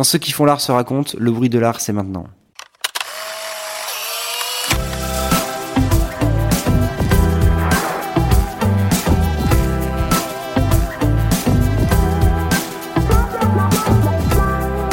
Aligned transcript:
Quand 0.00 0.04
ceux 0.04 0.18
qui 0.18 0.32
font 0.32 0.46
l'art 0.46 0.62
se 0.62 0.72
racontent, 0.72 1.12
le 1.18 1.30
bruit 1.30 1.50
de 1.50 1.58
l'art, 1.58 1.78
c'est 1.78 1.92
maintenant. 1.92 2.24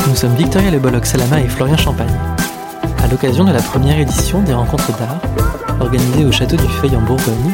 Nous 0.09 0.13
sommes 0.13 0.35
Victoria 0.35 0.71
Le 0.71 0.79
Bolloc 0.79 1.05
Salama 1.05 1.39
et 1.39 1.47
Florian 1.47 1.77
Champagne. 1.77 2.07
À 3.01 3.07
l'occasion 3.07 3.45
de 3.45 3.53
la 3.53 3.61
première 3.61 3.97
édition 3.97 4.41
des 4.41 4.53
rencontres 4.53 4.91
d'art, 4.99 5.21
organisée 5.79 6.25
au 6.25 6.33
château 6.33 6.57
du 6.57 6.67
Feuil 6.81 6.97
en 6.97 7.01
Bourgogne, 7.01 7.53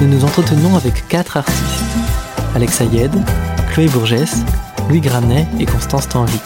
nous 0.00 0.08
nous 0.08 0.24
entretenons 0.24 0.74
avec 0.76 1.06
quatre 1.08 1.36
artistes 1.36 1.84
Alex 2.54 2.80
Ayed, 2.80 3.12
Chloé 3.70 3.88
Bourgès, 3.88 4.46
Louis 4.88 5.00
Granet 5.00 5.48
et 5.58 5.66
Constance 5.66 6.08
Tanvic. 6.08 6.40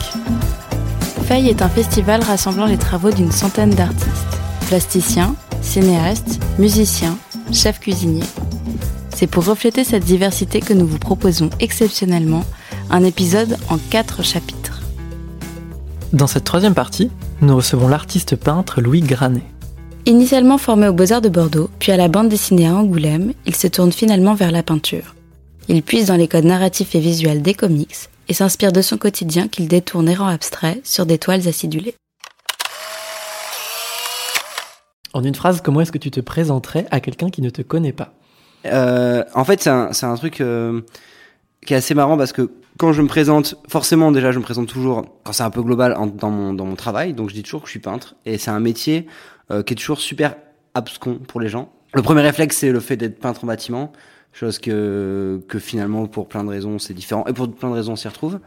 Feuille 1.26 1.50
est 1.50 1.60
un 1.60 1.68
festival 1.68 2.22
rassemblant 2.22 2.64
les 2.64 2.78
travaux 2.78 3.10
d'une 3.10 3.32
centaine 3.32 3.70
d'artistes, 3.70 4.40
plasticiens, 4.66 5.34
cinéastes, 5.60 6.40
musiciens, 6.58 7.18
chefs 7.52 7.80
cuisiniers. 7.80 8.24
C'est 9.14 9.26
pour 9.26 9.44
refléter 9.44 9.84
cette 9.84 10.04
diversité 10.04 10.60
que 10.60 10.72
nous 10.72 10.86
vous 10.86 10.98
proposons 10.98 11.50
exceptionnellement 11.60 12.44
un 12.88 13.04
épisode 13.04 13.58
en 13.68 13.76
quatre 13.76 14.24
chapitres. 14.24 14.80
Dans 16.14 16.26
cette 16.26 16.44
troisième 16.44 16.74
partie, 16.74 17.10
nous 17.42 17.56
recevons 17.56 17.88
l'artiste 17.88 18.36
peintre 18.36 18.80
Louis 18.80 19.02
Granet. 19.02 19.44
Initialement 20.06 20.56
formé 20.56 20.88
aux 20.88 20.94
Beaux-Arts 20.94 21.20
de 21.20 21.28
Bordeaux, 21.28 21.68
puis 21.78 21.92
à 21.92 21.98
la 21.98 22.08
bande 22.08 22.30
dessinée 22.30 22.68
à 22.68 22.74
Angoulême, 22.74 23.34
il 23.44 23.54
se 23.54 23.66
tourne 23.66 23.92
finalement 23.92 24.34
vers 24.34 24.50
la 24.50 24.62
peinture. 24.62 25.14
Il 25.68 25.82
puise 25.82 26.06
dans 26.06 26.16
les 26.16 26.26
codes 26.26 26.46
narratifs 26.46 26.94
et 26.94 27.00
visuels 27.00 27.42
des 27.42 27.54
comics 27.54 28.09
et 28.30 28.32
s'inspire 28.32 28.70
de 28.70 28.80
son 28.80 28.96
quotidien 28.96 29.48
qu'il 29.48 29.66
détourne 29.66 30.08
et 30.08 30.14
rend 30.14 30.28
abstrait 30.28 30.80
sur 30.84 31.04
des 31.04 31.18
toiles 31.18 31.48
acidulées. 31.48 31.96
En 35.12 35.24
une 35.24 35.34
phrase, 35.34 35.60
comment 35.60 35.80
est-ce 35.80 35.90
que 35.90 35.98
tu 35.98 36.12
te 36.12 36.20
présenterais 36.20 36.86
à 36.92 37.00
quelqu'un 37.00 37.30
qui 37.30 37.42
ne 37.42 37.50
te 37.50 37.62
connaît 37.62 37.92
pas? 37.92 38.14
Euh, 38.66 39.24
en 39.34 39.44
fait, 39.44 39.60
c'est 39.60 39.70
un, 39.70 39.92
c'est 39.92 40.06
un 40.06 40.14
truc 40.14 40.40
euh, 40.40 40.80
qui 41.66 41.74
est 41.74 41.76
assez 41.76 41.94
marrant 41.94 42.16
parce 42.16 42.32
que 42.32 42.52
quand 42.78 42.92
je 42.92 43.02
me 43.02 43.08
présente, 43.08 43.56
forcément 43.68 44.12
déjà 44.12 44.30
je 44.30 44.38
me 44.38 44.44
présente 44.44 44.68
toujours 44.68 45.04
quand 45.24 45.32
c'est 45.32 45.42
un 45.42 45.50
peu 45.50 45.62
global 45.62 45.94
en- 45.96 46.06
dans 46.06 46.30
mon 46.30 46.54
dans 46.54 46.64
mon 46.66 46.76
travail, 46.76 47.12
donc 47.12 47.30
je 47.30 47.34
dis 47.34 47.42
toujours 47.42 47.62
que 47.62 47.66
je 47.66 47.72
suis 47.72 47.80
peintre 47.80 48.14
et 48.26 48.38
c'est 48.38 48.52
un 48.52 48.60
métier 48.60 49.08
euh, 49.50 49.64
qui 49.64 49.72
est 49.72 49.76
toujours 49.76 50.00
super 50.00 50.36
abscon 50.74 51.16
pour 51.16 51.40
les 51.40 51.48
gens. 51.48 51.72
Le 51.94 52.02
premier 52.02 52.20
réflexe 52.22 52.58
c'est 52.58 52.70
le 52.70 52.78
fait 52.80 52.96
d'être 52.96 53.18
peintre 53.18 53.42
en 53.42 53.48
bâtiment, 53.48 53.92
chose 54.32 54.58
que 54.58 55.40
que 55.48 55.58
finalement 55.58 56.06
pour 56.06 56.28
plein 56.28 56.44
de 56.44 56.48
raisons 56.48 56.78
c'est 56.78 56.94
différent 56.94 57.24
et 57.26 57.32
pour 57.32 57.50
plein 57.52 57.68
de 57.70 57.74
raisons 57.74 57.92
on 57.92 57.96
s'y 57.96 58.08
retrouve. 58.08 58.38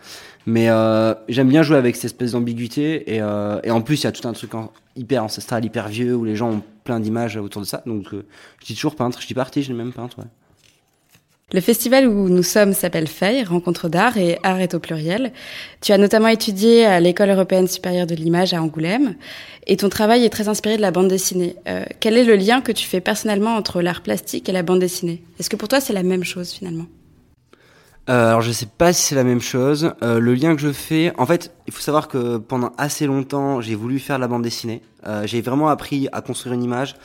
Mais 0.45 0.70
euh, 0.70 1.14
j'aime 1.28 1.50
bien 1.50 1.64
jouer 1.64 1.78
avec 1.78 1.95
cette 1.95 2.06
espèce 2.06 2.31
d'ambiguïté 2.31 3.16
et, 3.16 3.22
euh, 3.22 3.59
et 3.64 3.72
en 3.72 3.81
plus 3.81 4.02
il 4.02 4.04
y 4.06 4.08
a 4.08 4.11
tout 4.11 4.28
un 4.28 4.34
truc 4.34 4.52
hyper 4.95 5.23
ancestral, 5.23 5.64
hyper 5.66 5.88
vieux 5.88 6.16
où 6.16 6.23
les 6.23 6.36
gens 6.36 6.52
ont 6.52 6.61
plein 6.84 7.00
d'images 7.00 7.38
autour 7.38 7.61
de 7.61 7.67
ça. 7.67 7.84
Donc 7.86 8.14
euh, 8.14 8.26
je 8.59 8.66
dis 8.67 8.76
toujours 8.76 8.95
peintre, 8.95 9.22
je 9.22 9.28
dis 9.28 9.34
pas 9.34 9.42
artiste, 9.42 9.67
je 9.70 9.73
même 9.73 9.94
peintre. 9.94 10.20
Ouais. 10.20 10.26
Le 11.54 11.62
festival 11.62 12.08
où 12.08 12.30
nous 12.30 12.42
sommes 12.42 12.73
s'appelle 12.73 13.08
FEI, 13.08 13.44
Rencontre 13.44 13.88
d'art, 13.88 14.18
et 14.18 14.40
art 14.42 14.59
est 14.59 14.73
au 14.73 14.80
pluriel. 14.80 15.32
Tu 15.82 15.92
as 15.92 16.00
notamment 16.00 16.28
étudié 16.28 16.84
à 16.86 17.00
l'École 17.00 17.30
européenne 17.30 17.68
supérieure 17.68 18.08
de 18.08 18.16
l'image 18.16 18.56
à 18.56 18.62
Angoulême, 18.62 19.16
et 19.68 19.78
ton 19.78 19.90
travail 19.90 20.26
est 20.26 20.30
très 20.30 20.48
inspiré 20.48 20.78
de 20.78 20.82
la 20.82 20.90
bande 20.90 21.08
dessinée. 21.10 21.56
Euh, 21.68 21.86
quel 22.00 22.18
est 22.18 22.23
le 22.23 22.36
lien 22.36 22.62
que 22.62 22.72
tu 22.72 22.88
fais 22.88 23.02
personnellement 23.02 23.56
entre 23.56 23.84
l'art 23.84 24.02
plastique 24.02 24.50
et 24.50 24.52
la 24.52 24.64
bande 24.64 24.80
dessinée? 24.80 25.22
Est-ce 25.40 25.52
que 25.52 25.56
pour 25.56 25.68
toi 25.68 25.80
c'est 25.80 25.94
la 25.94 26.04
même 26.04 26.23
chose 26.23 26.52
finalement? 26.52 26.88
Euh, 28.10 28.30
alors 28.30 28.42
je 28.42 28.52
sais 28.52 28.66
pas 28.66 28.92
si 28.92 29.04
c'est 29.04 29.16
la 29.16 29.23
même 29.23 29.42
chose. 29.42 29.94
Euh, 30.02 30.20
le 30.20 30.33
lien 30.33 30.56
que 30.56 30.61
je 30.61 30.72
fais, 30.72 31.14
en 31.17 31.26
fait, 31.26 31.54
il 31.67 31.73
faut 31.73 31.82
savoir 31.82 32.08
que 32.08 32.38
pendant 32.38 32.73
assez 32.77 33.06
longtemps, 33.06 33.61
j'ai 33.61 33.76
voulu 33.76 34.00
faire 34.00 34.20
la 34.20 34.27
bande 34.27 34.42
dessinée. 34.42 34.82
Euh, 35.08 35.26
j'ai 35.26 35.42
vraiment 35.42 35.70
appris 35.70 36.10
à 36.11 36.22
construire 36.22 36.54
une 36.54 36.64
image, 36.64 36.95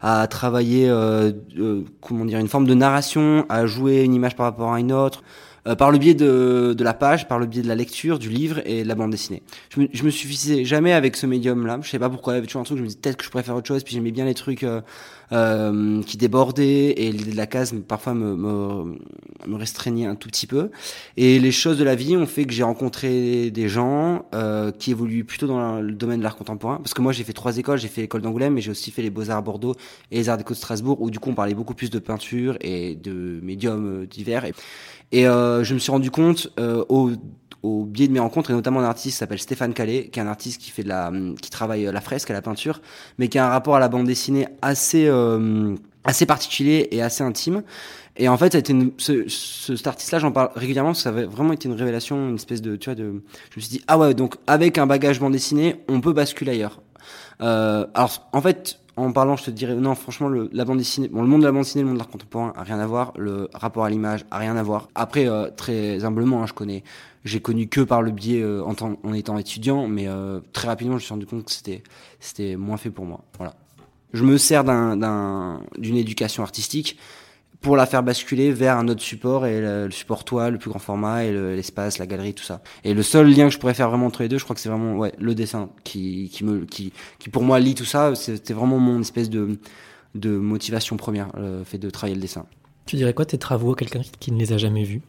à 0.00 0.26
travailler, 0.26 0.88
euh, 0.88 1.32
euh, 1.58 1.84
comment 2.00 2.24
dire, 2.24 2.38
une 2.38 2.48
forme 2.48 2.66
de 2.66 2.74
narration, 2.74 3.44
à 3.48 3.66
jouer 3.66 4.02
une 4.02 4.14
image 4.14 4.36
par 4.36 4.46
rapport 4.46 4.72
à 4.72 4.80
une 4.80 4.92
autre, 4.92 5.22
euh, 5.66 5.74
par 5.74 5.90
le 5.90 5.98
biais 5.98 6.14
de, 6.14 6.74
de 6.76 6.84
la 6.84 6.94
page, 6.94 7.28
par 7.28 7.38
le 7.38 7.46
biais 7.46 7.62
de 7.62 7.68
la 7.68 7.74
lecture, 7.74 8.18
du 8.18 8.28
livre 8.28 8.60
et 8.64 8.82
de 8.82 8.88
la 8.88 8.94
bande 8.94 9.10
dessinée. 9.10 9.42
Je 9.70 9.80
me, 9.80 9.88
je 9.92 10.04
me 10.04 10.10
suffisais 10.10 10.64
jamais 10.64 10.92
avec 10.92 11.16
ce 11.16 11.26
médium-là. 11.26 11.80
Je 11.82 11.88
sais 11.88 11.98
pas 11.98 12.10
pourquoi. 12.10 12.34
Il 12.34 12.36
y 12.36 12.38
avait 12.38 12.46
toujours 12.46 12.62
un 12.62 12.64
truc. 12.64 12.78
Je 12.78 12.82
me 12.82 12.88
disais 12.88 12.98
peut-être 13.00 13.16
que 13.16 13.24
je 13.24 13.30
pourrais 13.30 13.42
faire 13.42 13.56
autre 13.56 13.68
chose. 13.68 13.82
Puis 13.84 13.94
j'aimais 13.94 14.10
bien 14.10 14.24
les 14.24 14.34
trucs 14.34 14.62
euh, 14.62 14.80
euh, 15.32 16.02
qui 16.02 16.16
débordaient 16.16 16.94
et 16.96 17.12
l'idée 17.12 17.32
de 17.32 17.36
la 17.36 17.46
case 17.46 17.74
parfois 17.86 18.14
me, 18.14 18.34
me, 18.34 18.98
me 19.46 19.56
restreignait 19.56 20.06
un 20.06 20.14
tout 20.14 20.28
petit 20.28 20.46
peu. 20.46 20.70
Et 21.16 21.38
les 21.38 21.52
choses 21.52 21.78
de 21.78 21.84
la 21.84 21.94
vie 21.94 22.16
ont 22.16 22.26
fait 22.26 22.44
que 22.44 22.52
j'ai 22.52 22.62
rencontré 22.62 23.50
des 23.50 23.68
gens 23.68 24.24
euh, 24.34 24.70
qui 24.72 24.90
évoluent 24.90 25.24
plutôt 25.24 25.46
dans 25.46 25.80
le 25.80 25.92
domaine 25.92 26.18
de 26.18 26.24
l'art 26.24 26.36
contemporain. 26.36 26.76
Parce 26.76 26.94
que 26.94 27.02
moi, 27.02 27.12
j'ai 27.12 27.24
fait 27.24 27.32
trois 27.32 27.58
écoles. 27.58 27.78
J'ai 27.78 27.88
fait 27.88 28.02
l'école 28.02 28.22
d'Angoulême, 28.22 28.54
mais 28.54 28.60
j'ai 28.60 28.70
aussi 28.70 28.90
fait 28.90 29.02
les 29.02 29.10
Beaux-Arts 29.10 29.38
à 29.38 29.42
Bordeaux 29.42 29.74
et 30.10 30.16
les 30.16 30.28
Arts 30.28 30.38
déco 30.38 30.54
de 30.54 30.58
Strasbourg, 30.58 31.00
où 31.00 31.10
du 31.10 31.18
coup, 31.18 31.30
on 31.30 31.34
parlait 31.34 31.54
beaucoup 31.54 31.74
plus 31.74 31.90
de 31.90 31.98
peinture 31.98 32.56
et 32.60 32.94
de 32.94 33.40
médiums 33.42 34.06
divers. 34.06 34.44
Et 35.12 35.26
euh, 35.26 35.64
je 35.64 35.74
me 35.74 35.78
suis 35.78 35.90
rendu 35.90 36.10
compte 36.10 36.48
euh, 36.58 36.84
au 36.88 37.10
au 37.62 37.84
biais 37.84 38.06
de 38.06 38.12
mes 38.12 38.20
rencontres 38.20 38.50
et 38.50 38.54
notamment 38.54 38.80
d'un 38.80 38.86
artiste 38.86 39.14
qui 39.14 39.18
s'appelle 39.18 39.40
Stéphane 39.40 39.74
Calais, 39.74 40.08
qui 40.12 40.20
est 40.20 40.22
un 40.22 40.28
artiste 40.28 40.60
qui 40.60 40.70
fait 40.70 40.84
de 40.84 40.88
la, 40.88 41.10
qui 41.40 41.50
travaille 41.50 41.84
la 41.84 42.00
fresque, 42.00 42.30
à 42.30 42.32
la 42.32 42.42
peinture, 42.42 42.80
mais 43.18 43.28
qui 43.28 43.38
a 43.38 43.46
un 43.46 43.50
rapport 43.50 43.74
à 43.74 43.80
la 43.80 43.88
bande 43.88 44.06
dessinée 44.06 44.46
assez, 44.62 45.06
euh, 45.08 45.74
assez 46.04 46.24
particulier 46.24 46.88
et 46.92 47.02
assez 47.02 47.24
intime. 47.24 47.62
Et 48.16 48.28
en 48.28 48.36
fait, 48.36 48.52
ça 48.52 48.58
a 48.58 48.60
été 48.60 48.72
une, 48.72 48.92
ce, 48.96 49.28
ce, 49.28 49.76
cet 49.76 49.86
artiste-là, 49.86 50.18
j'en 50.18 50.32
parle 50.32 50.50
régulièrement 50.54 50.94
ça 50.94 51.08
avait 51.08 51.24
vraiment 51.24 51.52
été 51.52 51.68
une 51.68 51.74
révélation, 51.74 52.28
une 52.28 52.34
espèce 52.34 52.62
de, 52.62 52.76
tu 52.76 52.90
vois, 52.90 52.94
de, 52.94 53.22
je 53.50 53.56
me 53.56 53.60
suis 53.60 53.70
dit, 53.70 53.84
ah 53.86 53.98
ouais, 53.98 54.14
donc 54.14 54.36
avec 54.46 54.78
un 54.78 54.86
bagage 54.86 55.20
bande 55.20 55.32
dessinée, 55.32 55.76
on 55.88 56.00
peut 56.00 56.12
basculer 56.12 56.52
ailleurs. 56.52 56.80
Euh, 57.40 57.86
alors, 57.94 58.28
en 58.32 58.40
fait, 58.40 58.80
en 58.98 59.12
parlant, 59.12 59.36
je 59.36 59.44
te 59.44 59.50
dirais, 59.50 59.74
non, 59.74 59.94
franchement, 59.94 60.28
le, 60.28 60.50
la 60.52 60.64
bande 60.64 60.78
dessinée, 60.78 61.08
le 61.08 61.26
monde 61.26 61.40
de 61.40 61.46
la 61.46 61.52
bande 61.52 61.62
dessinée, 61.62 61.82
le 61.82 61.88
monde 61.88 61.96
de 61.96 62.00
l'art 62.00 62.10
contemporain 62.10 62.52
a 62.56 62.62
rien 62.62 62.78
à 62.78 62.86
voir, 62.86 63.12
le 63.16 63.48
rapport 63.54 63.84
à 63.84 63.90
l'image 63.90 64.24
a 64.30 64.38
rien 64.38 64.56
à 64.56 64.62
voir. 64.62 64.88
Après, 64.94 65.28
euh, 65.28 65.48
très 65.56 66.04
humblement, 66.04 66.42
hein, 66.42 66.46
je 66.46 66.52
connais, 66.52 66.82
j'ai 67.24 67.40
connu 67.40 67.68
que 67.68 67.80
par 67.80 68.02
le 68.02 68.10
biais 68.10 68.42
euh, 68.42 68.62
en, 68.64 69.12
étant 69.12 69.38
étudiant, 69.38 69.88
mais 69.88 70.08
euh, 70.08 70.40
très 70.52 70.68
rapidement, 70.68 70.94
je 70.94 70.96
me 70.96 71.04
suis 71.04 71.14
rendu 71.14 71.26
compte 71.26 71.44
que 71.44 71.52
c'était, 72.20 72.56
moins 72.56 72.76
fait 72.76 72.90
pour 72.90 73.04
moi. 73.04 73.24
Voilà. 73.36 73.54
Je 74.12 74.24
me 74.24 74.36
sers 74.38 74.64
d'un, 74.64 74.96
d'un, 74.96 75.60
d'une 75.78 75.96
éducation 75.96 76.42
artistique 76.42 76.98
pour 77.60 77.76
la 77.76 77.86
faire 77.86 78.02
basculer 78.02 78.52
vers 78.52 78.76
un 78.76 78.88
autre 78.88 79.02
support 79.02 79.46
et 79.46 79.60
le, 79.60 79.90
support 79.90 80.24
toile, 80.24 80.52
le 80.52 80.58
plus 80.58 80.70
grand 80.70 80.78
format 80.78 81.24
et 81.24 81.32
le, 81.32 81.56
l'espace, 81.56 81.98
la 81.98 82.06
galerie, 82.06 82.34
tout 82.34 82.44
ça. 82.44 82.62
Et 82.84 82.94
le 82.94 83.02
seul 83.02 83.28
lien 83.28 83.48
que 83.48 83.54
je 83.54 83.58
pourrais 83.58 83.74
faire 83.74 83.90
vraiment 83.90 84.06
entre 84.06 84.22
les 84.22 84.28
deux, 84.28 84.38
je 84.38 84.44
crois 84.44 84.54
que 84.54 84.60
c'est 84.60 84.68
vraiment 84.68 84.96
ouais 84.96 85.12
le 85.18 85.34
dessin 85.34 85.70
qui 85.84 86.30
qui 86.32 86.44
me 86.44 86.64
qui 86.64 86.92
qui 87.18 87.28
pour 87.30 87.42
moi 87.42 87.58
lie 87.58 87.74
tout 87.74 87.84
ça. 87.84 88.14
C'était 88.14 88.54
vraiment 88.54 88.78
mon 88.78 89.00
espèce 89.00 89.30
de 89.30 89.58
de 90.14 90.30
motivation 90.30 90.96
première, 90.96 91.28
le 91.36 91.64
fait 91.64 91.78
de 91.78 91.90
travailler 91.90 92.14
le 92.14 92.22
dessin. 92.22 92.46
Tu 92.86 92.96
dirais 92.96 93.12
quoi 93.12 93.26
tes 93.26 93.38
travaux 93.38 93.72
à 93.72 93.76
quelqu'un 93.76 94.00
qui 94.18 94.32
ne 94.32 94.38
les 94.38 94.52
a 94.52 94.56
jamais 94.56 94.84
vus? 94.84 95.02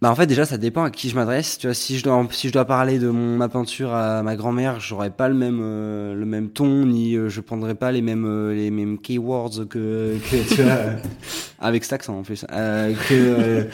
Bah 0.00 0.10
en 0.10 0.14
fait 0.14 0.26
déjà 0.26 0.46
ça 0.46 0.56
dépend 0.56 0.84
à 0.84 0.90
qui 0.90 1.10
je 1.10 1.14
m'adresse. 1.14 1.58
Tu 1.58 1.66
vois 1.66 1.74
si 1.74 1.98
je 1.98 2.04
dois 2.04 2.26
si 2.30 2.48
je 2.48 2.52
dois 2.54 2.64
parler 2.64 2.98
de 2.98 3.08
mon 3.08 3.36
ma 3.36 3.50
peinture 3.50 3.92
à 3.92 4.22
ma 4.22 4.34
grand-mère, 4.34 4.80
j'aurais 4.80 5.10
pas 5.10 5.28
le 5.28 5.34
même 5.34 5.60
euh, 5.62 6.14
le 6.14 6.24
même 6.24 6.48
ton 6.48 6.86
ni 6.86 7.16
euh, 7.16 7.28
je 7.28 7.42
prendrais 7.42 7.74
pas 7.74 7.92
les 7.92 8.00
mêmes 8.00 8.24
euh, 8.24 8.54
les 8.54 8.70
mêmes 8.70 8.98
keywords 8.98 9.68
que 9.68 10.16
que 10.30 10.54
tu 10.54 10.62
vois 10.62 10.78
avec 11.60 11.84
cet 11.84 11.92
accent 11.92 12.18
en 12.18 12.22
plus 12.22 12.46
euh, 12.50 12.94
que 13.08 13.14
euh, 13.14 13.64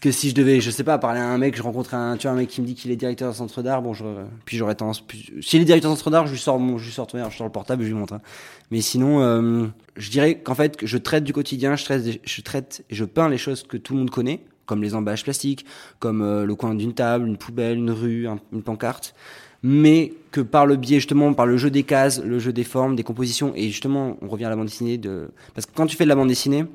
que 0.00 0.10
si 0.10 0.30
je 0.30 0.34
devais 0.34 0.60
je 0.60 0.70
sais 0.70 0.84
pas 0.84 0.96
parler 0.96 1.20
à 1.20 1.28
un 1.28 1.38
mec 1.38 1.54
je 1.56 1.62
rencontre 1.62 1.94
un 1.94 2.16
tu 2.16 2.26
vois 2.26 2.32
un 2.32 2.36
mec 2.36 2.48
qui 2.48 2.62
me 2.62 2.66
dit 2.66 2.74
qu'il 2.74 2.90
est 2.90 2.96
directeur 2.96 3.28
d'un 3.28 3.34
centre 3.34 3.62
d'art 3.62 3.82
bon 3.82 3.92
je, 3.92 4.04
puis 4.46 4.56
j'aurais 4.56 4.74
tendance 4.74 5.06
plus, 5.06 5.30
si 5.42 5.56
il 5.56 5.62
est 5.62 5.66
directeur 5.66 5.90
d'un 5.90 5.96
centre 5.96 6.10
d'art 6.10 6.26
je 6.26 6.32
lui 6.32 6.38
sors 6.38 6.58
mon 6.58 6.78
je 6.78 6.86
lui 6.86 6.92
sors 6.92 7.06
je 7.12 7.36
sors 7.36 7.46
le 7.46 7.52
portable 7.52 7.82
et 7.82 7.86
je 7.86 7.92
lui 7.92 7.98
montre 7.98 8.14
hein. 8.14 8.22
mais 8.70 8.80
sinon 8.80 9.20
euh, 9.20 9.66
je 9.96 10.10
dirais 10.10 10.38
qu'en 10.38 10.54
fait 10.54 10.78
je 10.82 10.96
traite 10.96 11.24
du 11.24 11.34
quotidien 11.34 11.76
je 11.76 11.84
traite 11.84 12.20
je 12.24 12.40
traite 12.40 12.84
et 12.88 12.94
je 12.94 13.04
peins 13.04 13.28
les 13.28 13.38
choses 13.38 13.62
que 13.62 13.76
tout 13.76 13.92
le 13.92 14.00
monde 14.00 14.10
connaît 14.10 14.40
comme 14.66 14.82
les 14.82 14.94
emballages 14.94 15.24
plastiques, 15.24 15.64
comme 15.98 16.22
euh, 16.22 16.44
le 16.44 16.54
coin 16.54 16.74
d'une 16.74 16.92
table, 16.92 17.26
une 17.26 17.36
poubelle, 17.36 17.78
une 17.78 17.90
rue, 17.90 18.26
un, 18.26 18.38
une 18.52 18.62
pancarte, 18.62 19.14
mais 19.62 20.12
que 20.30 20.40
par 20.40 20.66
le 20.66 20.76
biais 20.76 20.96
justement, 20.96 21.32
par 21.32 21.46
le 21.46 21.56
jeu 21.56 21.70
des 21.70 21.82
cases, 21.82 22.22
le 22.22 22.38
jeu 22.38 22.52
des 22.52 22.64
formes, 22.64 22.96
des 22.96 23.02
compositions, 23.02 23.52
et 23.54 23.68
justement, 23.68 24.16
on 24.20 24.28
revient 24.28 24.44
à 24.44 24.50
la 24.50 24.56
bande 24.56 24.66
dessinée, 24.66 24.98
de... 24.98 25.30
parce 25.54 25.66
que 25.66 25.72
quand 25.74 25.86
tu 25.86 25.96
fais 25.96 26.04
de 26.04 26.08
la 26.08 26.16
bande 26.16 26.28
dessinée, 26.28 26.66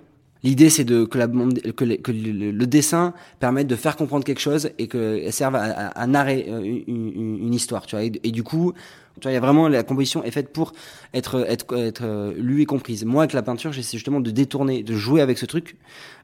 l'idée 0.43 0.69
c'est 0.69 0.83
de 0.83 1.05
que, 1.05 1.17
la 1.17 1.27
que, 1.27 1.85
le, 1.85 1.97
que 1.97 2.11
le, 2.11 2.65
dessin 2.65 3.13
permette 3.39 3.67
de 3.67 3.75
faire 3.75 3.95
comprendre 3.95 4.23
quelque 4.23 4.41
chose 4.41 4.71
et 4.79 4.87
que 4.87 5.29
serve 5.29 5.55
à, 5.55 5.63
à, 5.63 5.87
à 5.87 6.07
narrer 6.07 6.45
une, 6.47 6.83
une, 6.87 7.37
une, 7.45 7.53
histoire, 7.53 7.85
tu 7.85 7.95
vois, 7.95 8.03
et 8.05 8.31
du 8.31 8.44
coup, 8.44 8.73
tu 9.19 9.23
vois, 9.23 9.31
il 9.31 9.35
y 9.35 9.37
a 9.37 9.41
vraiment 9.41 9.67
la 9.67 9.83
composition 9.83 10.23
est 10.23 10.31
faite 10.31 10.53
pour 10.53 10.73
être 11.13 11.45
être 11.47 11.75
être 11.77 12.33
lue 12.37 12.61
et 12.61 12.65
comprise. 12.65 13.05
Moi, 13.05 13.23
avec 13.23 13.33
la 13.33 13.43
peinture, 13.43 13.71
j'essaie 13.73 13.97
justement 13.97 14.19
de 14.19 14.31
détourner, 14.31 14.83
de 14.83 14.95
jouer 14.95 15.21
avec 15.21 15.37
ce 15.37 15.45
truc, 15.45 15.77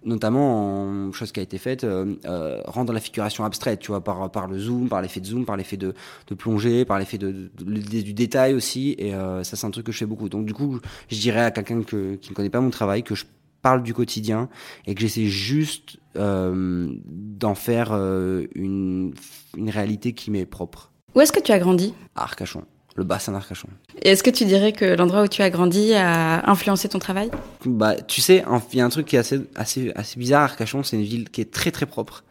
notamment 0.05 1.07
en 1.07 1.11
chose 1.11 1.31
qui 1.31 1.39
a 1.39 1.43
été 1.43 1.57
faite, 1.57 1.83
euh, 1.83 2.15
euh, 2.25 2.61
rendre 2.65 2.93
la 2.93 2.99
figuration 2.99 3.43
abstraite, 3.45 3.79
tu 3.79 3.87
vois, 3.91 4.03
par 4.03 4.31
par 4.31 4.47
le 4.47 4.57
zoom, 4.57 4.87
par 4.89 5.01
l'effet 5.01 5.19
de 5.19 5.25
zoom, 5.25 5.45
par 5.45 5.57
l'effet 5.57 5.77
de 5.77 5.93
de 6.27 6.35
plongée, 6.35 6.85
par 6.85 6.99
l'effet 6.99 7.17
de, 7.17 7.31
de, 7.31 7.49
de, 7.63 8.01
du 8.01 8.13
détail 8.13 8.53
aussi. 8.53 8.95
Et 8.97 9.13
euh, 9.13 9.43
ça, 9.43 9.55
c'est 9.55 9.67
un 9.67 9.71
truc 9.71 9.85
que 9.85 9.91
je 9.91 9.97
fais 9.97 10.05
beaucoup. 10.05 10.29
Donc, 10.29 10.45
du 10.45 10.53
coup, 10.53 10.79
je 11.09 11.19
dirais 11.19 11.41
à 11.41 11.51
quelqu'un 11.51 11.83
que 11.83 12.15
qui 12.15 12.29
ne 12.31 12.35
connaît 12.35 12.49
pas 12.49 12.61
mon 12.61 12.69
travail 12.69 13.03
que 13.03 13.15
je 13.15 13.25
parle 13.61 13.81
du 13.83 13.93
quotidien 13.93 14.49
et 14.85 14.93
que 14.93 15.01
j'essaie 15.01 15.25
juste 15.25 15.97
euh, 16.15 16.87
d'en 17.05 17.55
faire 17.55 17.89
euh, 17.91 18.45
une, 18.55 19.13
une 19.57 19.69
réalité 19.69 20.13
qui 20.13 20.31
m'est 20.31 20.45
propre. 20.45 20.91
Où 21.15 21.21
est-ce 21.21 21.31
que 21.31 21.39
tu 21.39 21.51
as 21.51 21.59
grandi? 21.59 21.93
À 22.15 22.23
Arcachon, 22.23 22.63
le 22.97 23.03
bassin 23.03 23.31
d'Arcachon. 23.31 23.69
Et 24.01 24.09
est-ce 24.09 24.23
que 24.23 24.31
tu 24.31 24.44
dirais 24.44 24.73
que 24.73 24.83
l'endroit 24.83 25.21
où 25.21 25.27
tu 25.27 25.44
as 25.44 25.49
grandi 25.49 25.94
a 25.94 26.49
influencé 26.49 26.89
ton 26.89 26.99
travail? 26.99 27.29
Bah, 27.63 27.95
tu 27.95 28.21
sais, 28.21 28.44
il 28.73 28.77
y 28.77 28.81
a 28.81 28.85
un 28.85 28.89
truc 28.89 29.05
qui 29.05 29.15
est 29.15 29.19
assez, 29.19 29.39
assez, 29.55 29.91
assez 29.95 30.19
bizarre. 30.19 30.44
Arcachon, 30.44 30.83
c'est 30.83 30.97
une 30.97 31.03
ville 31.03 31.29
qui 31.29 31.41
est 31.41 31.51
très 31.51 31.71
très 31.71 31.85
propre. 31.85 32.23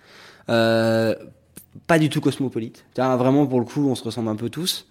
Euh, 0.50 1.14
pas 1.86 1.98
du 2.00 2.08
tout 2.08 2.20
cosmopolite. 2.20 2.84
Tu 2.94 3.00
vois, 3.00 3.14
vraiment, 3.16 3.46
pour 3.46 3.60
le 3.60 3.64
coup, 3.64 3.88
on 3.88 3.94
se 3.94 4.02
ressemble 4.02 4.28
un 4.28 4.34
peu 4.34 4.50
tous. 4.50 4.88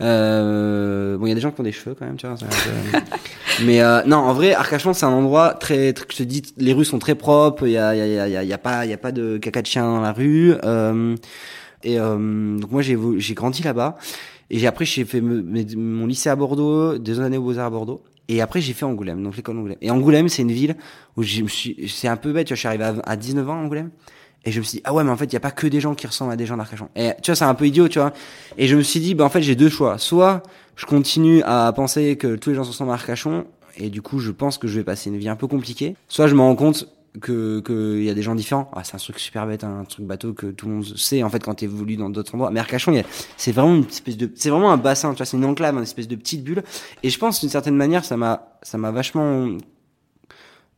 Euh, 0.00 1.16
bon, 1.16 1.26
il 1.26 1.28
y 1.28 1.32
a 1.32 1.34
des 1.36 1.40
gens 1.40 1.52
qui 1.52 1.60
ont 1.60 1.64
des 1.64 1.72
cheveux 1.72 1.94
quand 1.96 2.06
même, 2.06 2.16
tu 2.16 2.26
vois. 2.26 2.36
Mais 3.62 3.82
euh, 3.82 4.02
non, 4.06 4.16
en 4.16 4.32
vrai, 4.32 4.52
Arcachon, 4.52 4.94
c'est 4.94 5.06
un 5.06 5.12
endroit 5.12 5.54
très, 5.54 5.92
très, 5.92 6.06
je 6.10 6.16
te 6.16 6.22
dis, 6.24 6.42
les 6.56 6.72
rues 6.72 6.84
sont 6.84 6.98
très 6.98 7.14
propres. 7.14 7.68
Il 7.68 7.72
y 7.72 7.78
a, 7.78 7.94
il 7.94 7.98
y 7.98 8.18
a, 8.18 8.26
il 8.26 8.32
y 8.32 8.36
a, 8.36 8.42
y 8.42 8.52
a 8.52 8.58
pas, 8.58 8.84
il 8.84 8.90
y 8.90 8.94
a 8.94 8.98
pas 8.98 9.12
de 9.12 9.38
caca 9.38 9.62
de 9.62 9.66
chien 9.66 9.84
dans 9.84 10.00
la 10.00 10.12
rue. 10.12 10.54
Euh, 10.64 11.14
et 11.84 11.98
euh, 11.98 12.58
donc 12.58 12.70
moi, 12.70 12.82
j'ai, 12.82 12.98
j'ai 13.18 13.34
grandi 13.34 13.62
là-bas. 13.62 13.96
Et 14.50 14.58
j'ai 14.58 14.66
après, 14.66 14.84
j'ai 14.84 15.04
fait 15.04 15.20
mon 15.20 16.06
lycée 16.06 16.28
à 16.28 16.36
Bordeaux, 16.36 16.98
deux 16.98 17.20
années 17.20 17.38
aux 17.38 17.42
Beaux-Arts 17.42 17.66
à 17.66 17.70
Bordeaux. 17.70 18.02
Et 18.28 18.40
après, 18.40 18.60
j'ai 18.60 18.72
fait 18.72 18.84
Angoulême, 18.84 19.22
donc 19.22 19.36
l'école 19.36 19.58
Angoulême. 19.58 19.78
Et 19.82 19.90
Angoulême, 19.90 20.28
c'est 20.28 20.42
une 20.42 20.52
ville 20.52 20.76
où 21.16 21.22
je 21.22 21.42
me 21.42 21.48
suis, 21.48 21.88
c'est 21.88 22.08
un 22.08 22.16
peu 22.16 22.32
bête, 22.32 22.46
tu 22.46 22.52
vois, 22.52 22.56
je 22.56 22.60
suis 22.60 22.68
arrivé 22.68 22.84
à, 22.84 22.94
à 23.04 23.16
19 23.16 23.48
ans 23.48 23.52
à 23.52 23.56
Angoulême. 23.56 23.90
Et 24.46 24.52
je 24.52 24.58
me 24.58 24.64
suis 24.64 24.78
dit, 24.78 24.82
ah 24.84 24.92
ouais, 24.92 25.04
mais 25.04 25.10
en 25.10 25.16
fait, 25.16 25.24
il 25.24 25.30
n'y 25.30 25.36
a 25.36 25.40
pas 25.40 25.50
que 25.50 25.66
des 25.66 25.80
gens 25.80 25.94
qui 25.94 26.06
ressemblent 26.06 26.32
à 26.32 26.36
des 26.36 26.46
gens 26.46 26.56
d'Arcachon. 26.56 26.88
Et 26.96 27.12
tu 27.22 27.30
vois, 27.30 27.36
c'est 27.36 27.44
un 27.44 27.54
peu 27.54 27.66
idiot, 27.66 27.88
tu 27.88 27.98
vois. 27.98 28.12
Et 28.58 28.66
je 28.66 28.76
me 28.76 28.82
suis 28.82 29.00
dit, 29.00 29.14
bah 29.14 29.24
en 29.24 29.30
fait, 29.30 29.42
j'ai 29.42 29.54
deux 29.54 29.70
choix. 29.70 29.98
Soit 29.98 30.42
je 30.76 30.86
continue 30.86 31.42
à 31.44 31.72
penser 31.72 32.16
que 32.16 32.36
tous 32.36 32.50
les 32.50 32.56
gens 32.56 32.64
se 32.64 32.70
ressemblent 32.70 32.90
à 32.90 32.94
Arcachon, 32.94 33.46
et 33.76 33.90
du 33.90 34.02
coup, 34.02 34.18
je 34.18 34.30
pense 34.30 34.58
que 34.58 34.68
je 34.68 34.78
vais 34.78 34.84
passer 34.84 35.10
une 35.10 35.16
vie 35.16 35.28
un 35.28 35.36
peu 35.36 35.46
compliquée. 35.46 35.96
Soit 36.08 36.26
je 36.26 36.34
me 36.34 36.40
rends 36.40 36.56
compte 36.56 36.88
que 37.20 37.60
qu'il 37.60 38.04
y 38.04 38.10
a 38.10 38.14
des 38.14 38.22
gens 38.22 38.34
différents. 38.34 38.70
Ah, 38.74 38.82
c'est 38.84 38.94
un 38.94 38.98
truc 38.98 39.18
super 39.18 39.46
bête, 39.46 39.64
hein, 39.64 39.80
un 39.80 39.84
truc 39.84 40.06
bateau 40.06 40.32
que 40.32 40.46
tout 40.46 40.66
le 40.66 40.74
monde 40.74 40.84
sait 40.84 41.22
en 41.22 41.30
fait 41.30 41.42
quand 41.42 41.54
tu 41.54 41.64
évolues 41.64 41.96
dans 41.96 42.10
d'autres 42.10 42.34
endroits. 42.34 42.50
Mais 42.50 42.60
Arcachon, 42.60 43.02
c'est 43.36 43.52
vraiment 43.52 43.74
une 43.74 43.84
espèce 43.84 44.16
de, 44.16 44.30
c'est 44.34 44.50
vraiment 44.50 44.72
un 44.72 44.76
bassin, 44.76 45.12
tu 45.12 45.18
vois, 45.18 45.26
c'est 45.26 45.36
une 45.36 45.44
enclave, 45.44 45.76
une 45.76 45.82
espèce 45.82 46.08
de 46.08 46.16
petite 46.16 46.42
bulle. 46.42 46.62
Et 47.02 47.10
je 47.10 47.18
pense 47.18 47.40
d'une 47.40 47.48
certaine 47.48 47.76
manière, 47.76 48.04
ça 48.04 48.16
m'a, 48.16 48.58
ça 48.62 48.78
m'a 48.78 48.90
vachement 48.90 49.56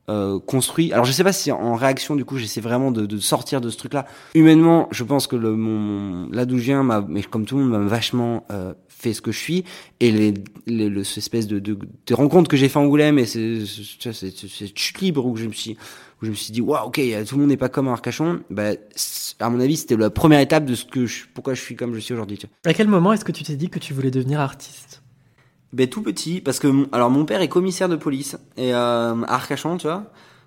euh, 0.08 0.38
construit. 0.38 0.92
Alors 0.92 1.04
je 1.04 1.10
sais 1.10 1.24
pas 1.24 1.32
si 1.32 1.50
en 1.50 1.74
réaction 1.74 2.14
du 2.14 2.24
coup 2.24 2.38
j'essaie 2.38 2.60
vraiment 2.60 2.92
de, 2.92 3.06
de, 3.06 3.18
sortir 3.18 3.60
de 3.60 3.70
ce 3.70 3.76
truc-là. 3.76 4.06
Humainement, 4.34 4.86
je 4.92 5.02
pense 5.02 5.26
que 5.26 5.34
le 5.34 5.56
mon 5.56 6.28
là 6.30 6.44
d'où 6.44 6.58
je 6.58 6.62
viens, 6.62 6.84
m'a, 6.84 7.04
mais 7.08 7.22
comme 7.22 7.44
tout 7.44 7.56
le 7.56 7.64
monde 7.64 7.72
m'a 7.72 7.88
vachement 7.88 8.44
euh, 8.52 8.72
fait 8.88 9.12
ce 9.12 9.20
que 9.20 9.32
je 9.32 9.38
suis 9.38 9.64
et 9.98 10.12
les, 10.12 10.34
les, 10.66 10.88
le, 10.88 11.02
cette 11.02 11.18
espèce 11.18 11.48
de, 11.48 11.58
de, 11.58 11.76
de 12.06 12.14
rencontres 12.14 12.48
que 12.48 12.56
j'ai 12.56 12.68
fait 12.68 12.78
en 12.78 12.84
Angoulême 12.84 13.18
et 13.18 13.26
c'est 13.26 13.64
cette 13.66 14.78
chute 14.78 15.00
libre 15.00 15.26
où 15.26 15.36
je 15.36 15.46
me 15.46 15.52
suis 15.52 15.76
où 16.22 16.24
je 16.24 16.30
me 16.30 16.36
suis 16.36 16.52
dit 16.52 16.60
waouh 16.60 16.86
ok 16.86 17.00
tout 17.26 17.34
le 17.34 17.40
monde 17.40 17.50
n'est 17.50 17.56
pas 17.56 17.68
comme 17.68 17.88
un 17.88 17.92
Arcachon. 17.92 18.40
Bah 18.48 18.70
à 19.40 19.50
mon 19.50 19.58
avis 19.58 19.76
c'était 19.76 19.96
la 19.96 20.10
première 20.10 20.40
étape 20.40 20.64
de 20.66 20.76
ce 20.76 20.84
que 20.84 21.06
je, 21.06 21.24
pourquoi 21.34 21.54
je 21.54 21.60
suis 21.60 21.74
comme 21.74 21.94
je 21.94 21.98
suis 21.98 22.14
aujourd'hui. 22.14 22.38
À 22.64 22.74
quel 22.74 22.86
moment 22.86 23.12
est-ce 23.12 23.24
que 23.24 23.32
tu 23.32 23.42
t'es 23.42 23.56
dit 23.56 23.70
que 23.70 23.80
tu 23.80 23.92
voulais 23.92 24.12
devenir 24.12 24.40
artiste? 24.40 25.02
Ben, 25.76 25.88
tout 25.88 26.00
petit, 26.00 26.40
parce 26.40 26.58
que 26.58 26.88
alors 26.90 27.10
mon 27.10 27.26
père 27.26 27.42
est 27.42 27.48
commissaire 27.48 27.90
de 27.90 27.96
police 27.96 28.38
et 28.56 28.72
euh, 28.72 29.22
Arcachon, 29.28 29.76
tu 29.76 29.86
vois, 29.86 30.04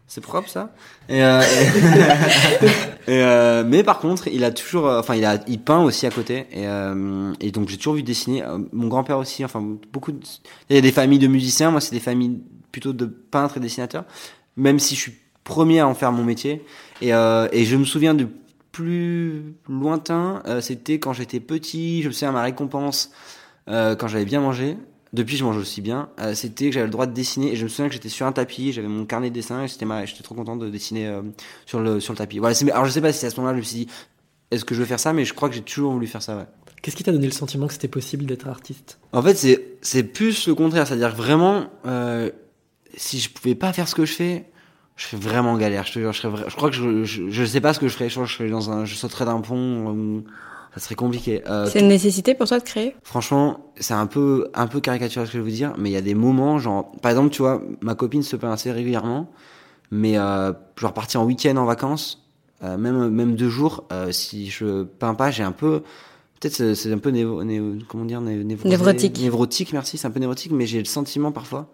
c'est 0.08 0.22
propre 0.22 0.50
ça. 0.50 0.74
Et, 1.08 1.24
euh, 1.24 1.40
euh, 3.10 3.64
mais 3.64 3.84
par 3.84 4.00
contre, 4.00 4.28
il 4.28 4.44
a 4.44 4.50
toujours, 4.50 4.88
euh, 4.88 5.00
enfin 5.00 5.14
il 5.14 5.24
a, 5.24 5.38
il 5.48 5.60
peint 5.60 5.84
aussi 5.84 6.08
à 6.08 6.10
côté 6.10 6.48
et, 6.52 6.66
euh, 6.68 7.32
et 7.42 7.52
donc 7.52 7.70
j'ai 7.70 7.78
toujours 7.78 7.94
vu 7.94 8.02
dessiner. 8.02 8.44
Euh, 8.44 8.58
mon 8.74 8.88
grand-père 8.88 9.20
aussi, 9.20 9.46
enfin 9.46 9.64
beaucoup. 9.94 10.12
De... 10.12 10.18
Il 10.72 10.76
y 10.76 10.80
a 10.80 10.82
des 10.82 10.92
familles 10.92 11.20
de 11.20 11.28
musiciens, 11.28 11.70
moi 11.70 11.80
c'est 11.80 11.94
des 11.94 12.02
familles 12.02 12.42
plutôt 12.72 12.92
de 12.92 13.06
peintres 13.06 13.58
et 13.58 13.60
dessinateurs. 13.60 14.06
Même 14.58 14.80
si 14.80 14.96
je 14.96 15.00
suis 15.00 15.14
premier 15.44 15.80
à 15.80 15.88
en 15.88 15.94
faire 15.94 16.12
mon 16.12 16.24
métier 16.24 16.66
et, 17.04 17.10
et 17.10 17.66
je 17.66 17.76
me 17.76 17.86
souviens 17.86 18.16
du 18.16 18.28
plus 18.72 19.54
lointain, 19.68 20.42
c'était 20.62 21.00
quand 21.00 21.14
j'étais 21.14 21.40
petit. 21.40 22.02
Je 22.02 22.08
me 22.08 22.14
souviens 22.14 22.30
à 22.30 22.34
ma 22.34 22.42
récompense 22.44 23.12
quand 23.68 24.08
j'avais 24.08 24.26
bien 24.26 24.42
mangé 24.42 24.76
depuis 25.14 25.38
je 25.38 25.44
mange 25.44 25.58
aussi 25.58 25.82
bien, 25.82 26.10
euh, 26.20 26.34
c'était 26.36 26.68
que 26.68 26.72
j'avais 26.74 26.86
le 26.86 26.92
droit 26.92 27.08
de 27.08 27.14
dessiner 27.14 27.52
et 27.52 27.56
je 27.56 27.64
me 27.64 27.70
souviens 27.70 27.88
que 27.88 27.94
j'étais 27.94 28.10
sur 28.10 28.26
un 28.26 28.32
tapis, 28.32 28.74
j'avais 28.74 28.88
mon 28.88 29.06
carnet 29.06 29.30
de 29.30 29.36
dessin 29.36 29.64
et 29.64 29.68
c'était 29.68 29.86
j'étais 30.06 30.24
trop 30.24 30.36
content 30.36 30.56
de 30.56 30.70
dessiner 30.70 31.08
euh, 31.08 31.22
sur 31.66 31.80
le 31.80 32.00
sur 32.00 32.14
le 32.14 32.18
tapis. 32.18 32.40
Voilà, 32.40 32.56
alors 32.74 32.86
je 32.86 32.92
sais 32.92 33.02
pas 33.02 33.12
si 33.12 33.26
à 33.26 33.30
ce 33.30 33.38
moment-là 33.38 33.56
je 33.56 33.60
me 33.60 33.66
suis 33.66 33.86
dit 33.86 33.88
est-ce 34.52 34.66
que 34.66 34.76
je 34.76 34.80
veux 34.80 34.86
faire 34.86 35.00
ça 35.00 35.14
mais 35.14 35.26
je 35.26 35.34
crois 35.34 35.50
que 35.50 35.56
j'ai 35.56 35.62
toujours 35.62 35.94
voulu 35.94 36.08
faire 36.08 36.22
ça 36.22 36.38
ouais. 36.38 36.46
Qu'est-ce 36.82 36.96
qui 36.96 37.04
t'a 37.04 37.12
donné 37.12 37.26
le 37.26 37.34
sentiment 37.34 37.68
que 37.68 37.74
c'était 37.74 37.90
possible 37.90 38.26
d'être 38.26 38.48
artiste? 38.48 39.00
En 39.12 39.22
fait, 39.22 39.36
c'est 39.36 39.78
c'est 39.82 40.04
plus 40.04 40.48
le 40.48 40.56
contraire, 40.56 40.88
c'est-à-dire 40.88 41.14
vraiment 41.14 41.66
euh, 41.86 42.30
si 42.96 43.20
je 43.20 43.30
pouvais 43.30 43.56
pas 43.56 43.74
faire 43.74 43.88
ce 43.88 43.96
que 43.96 44.06
je 44.06 44.14
fais, 44.14 44.46
je 44.96 45.06
serais 45.06 45.18
vraiment 45.18 45.58
galère. 45.58 45.86
Je, 45.86 46.00
je, 46.00 46.12
je 46.12 46.56
crois 46.56 46.70
que 46.70 46.76
je, 46.76 47.04
je, 47.04 47.30
je 47.30 47.46
sais 47.46 47.62
pas 47.62 47.74
ce 47.74 47.80
que 47.80 47.88
je 47.88 47.94
ferais. 47.94 48.10
Je, 48.10 48.24
je 48.24 48.34
serais 48.34 48.50
dans 48.50 48.70
un, 48.72 48.86
je 48.86 48.96
sauterais 48.96 49.26
d'un 49.26 49.42
pont. 49.42 49.88
Ou, 49.88 50.24
ça 50.74 50.80
serait 50.80 50.96
compliqué. 50.96 51.42
Euh, 51.48 51.66
c'est 51.66 51.80
une 51.80 51.88
nécessité 51.88 52.36
pour 52.36 52.48
toi 52.48 52.60
de 52.60 52.64
créer? 52.64 52.96
Franchement, 53.04 53.72
c'est 53.80 53.94
un 53.94 54.06
peu 54.06 54.50
un 54.54 54.68
peu 54.68 54.80
caricatural 54.80 55.28
ce 55.28 55.34
que 55.34 55.38
je 55.38 55.44
veux 55.44 55.52
dire, 55.52 55.74
mais 55.78 55.90
il 55.90 55.94
y 55.94 55.98
a 55.98 56.02
des 56.02 56.16
moments, 56.16 56.60
genre 56.60 56.92
par 57.02 57.12
exemple, 57.12 57.30
tu 57.30 57.42
vois, 57.42 57.62
ma 57.82 57.96
copine 57.96 58.24
se 58.24 58.36
peint 58.36 58.52
assez 58.52 58.72
régulièrement, 58.72 59.32
mais 59.92 60.18
euh, 60.18 60.54
genre 60.78 60.94
partir 60.94 61.22
en 61.22 61.26
week-end 61.26 61.56
en 61.58 61.66
vacances, 61.66 62.24
euh, 62.64 62.78
même 62.78 63.10
même 63.10 63.36
deux 63.36 63.50
jours, 63.50 63.86
euh, 63.92 64.12
si 64.12 64.50
je 64.50 64.84
peins 64.84 65.16
pas, 65.16 65.32
j'ai 65.32 65.44
un 65.44 65.52
peu 65.52 65.82
peut-être 66.40 66.74
c'est 66.74 66.92
un 66.92 66.98
peu 66.98 67.10
névo, 67.10 67.42
comment 67.88 68.06
dire 68.06 68.22
névrotique. 68.22 69.20
Névrotique, 69.20 69.74
merci, 69.74 69.98
c'est 69.98 70.08
un 70.08 70.12
peu 70.12 70.20
névrotique, 70.20 70.52
mais 70.52 70.66
j'ai 70.66 70.80
le 70.80 70.86
sentiment 70.86 71.32
parfois. 71.32 71.70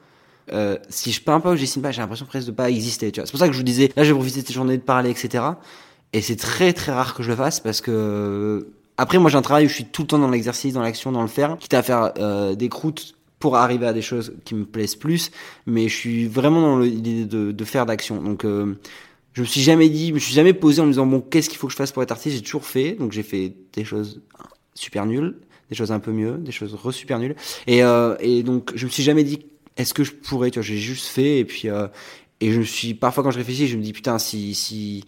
Euh, 0.51 0.77
si 0.89 1.12
je 1.12 1.21
peins 1.21 1.39
pas 1.39 1.51
ou 1.51 1.56
je 1.56 1.62
dessine 1.62 1.81
pas, 1.81 1.91
j'ai 1.91 2.01
l'impression 2.01 2.25
presque 2.25 2.48
de 2.48 2.51
pas 2.51 2.69
exister. 2.69 3.12
Tu 3.12 3.19
vois, 3.19 3.25
c'est 3.25 3.31
pour 3.31 3.39
ça 3.39 3.48
que 3.48 3.53
je 3.53 3.57
vous 3.57 3.63
disais, 3.63 3.91
là, 3.95 4.03
je 4.03 4.09
vais 4.12 4.15
profiter 4.15 4.41
de 4.41 4.48
cette 4.48 4.56
journée 4.56 4.77
de 4.77 4.83
parler, 4.83 5.09
etc. 5.09 5.44
Et 6.13 6.21
c'est 6.21 6.36
très 6.36 6.71
très 6.74 6.91
rare 6.91 7.15
que 7.15 7.24
je 7.24 7.30
le 7.30 7.36
fasse 7.36 7.59
parce 7.59 7.81
que 7.81 8.68
après, 8.97 9.18
moi, 9.18 9.30
j'ai 9.30 9.38
un 9.38 9.42
travail 9.42 9.65
où 9.65 9.69
je 9.69 9.74
suis 9.74 9.86
tout 9.86 10.03
le 10.03 10.07
temps 10.07 10.19
dans 10.19 10.30
l'exercice, 10.30 10.74
dans 10.74 10.81
l'action, 10.81 11.12
dans 11.12 11.21
le 11.21 11.27
faire, 11.27 11.57
quitte 11.57 11.74
à 11.74 11.83
faire 11.83 12.13
euh, 12.18 12.56
des 12.56 12.69
croûtes 12.69 13.15
pour 13.39 13.57
arriver 13.57 13.86
à 13.86 13.94
des 13.94 14.01
choses 14.01 14.33
qui 14.45 14.56
me 14.56 14.65
plaisent 14.65 14.95
plus, 14.95 15.31
mais 15.65 15.88
je 15.89 15.95
suis 15.95 16.27
vraiment 16.27 16.62
dans 16.62 16.80
l'idée 16.80 17.25
de, 17.25 17.51
de, 17.51 17.65
faire 17.65 17.86
d'action. 17.86 18.21
Donc, 18.21 18.45
euh, 18.45 18.75
je 19.33 19.42
me 19.42 19.45
suis 19.45 19.62
jamais 19.62 19.89
dit, 19.89 20.09
je 20.09 20.13
me 20.13 20.19
suis 20.19 20.33
jamais 20.33 20.53
posé 20.53 20.81
en 20.81 20.86
me 20.86 20.92
disant 20.92 21.06
bon, 21.06 21.19
qu'est-ce 21.21 21.50
qu'il 21.50 21.57
faut 21.57 21.68
que 21.68 21.74
je 21.74 21.77
fasse 21.77 21.92
pour 21.92 22.01
être 22.01 22.12
artiste? 22.12 22.38
J'ai 22.38 22.42
toujours 22.42 22.65
fait, 22.65 22.94
donc 22.94 23.12
j'ai 23.12 23.24
fait 23.24 23.53
des 23.74 23.83
choses 23.83 24.21
super 24.74 25.06
nulles, 25.06 25.36
des 25.69 25.75
choses 25.75 25.91
un 25.91 26.00
peu 26.00 26.12
mieux, 26.12 26.38
des 26.38 26.53
choses 26.53 26.74
re 26.74 26.94
super 26.94 27.19
nulles, 27.19 27.36
et, 27.68 27.83
euh, 27.83 28.15
et 28.19 28.44
donc 28.44 28.71
je 28.75 28.86
me 28.86 28.89
suis 28.89 29.03
jamais 29.03 29.24
dit 29.24 29.45
est-ce 29.77 29.94
que 29.94 30.06
je 30.06 30.13
pourrais, 30.13 30.51
tu 30.51 30.59
vois, 30.59 30.65
j'ai 30.65 30.77
juste 30.77 31.07
fait, 31.07 31.39
et 31.39 31.45
puis 31.45 31.69
euh, 31.69 31.88
et 32.39 32.51
je 32.51 32.59
me 32.59 32.63
suis 32.63 32.93
parfois 32.93 33.24
quand 33.24 33.31
je 33.31 33.38
réfléchis, 33.38 33.67
je 33.67 33.77
me 33.77 33.81
dis 33.81 33.93
putain 33.93 34.19
si 34.19 34.55
si 34.55 35.03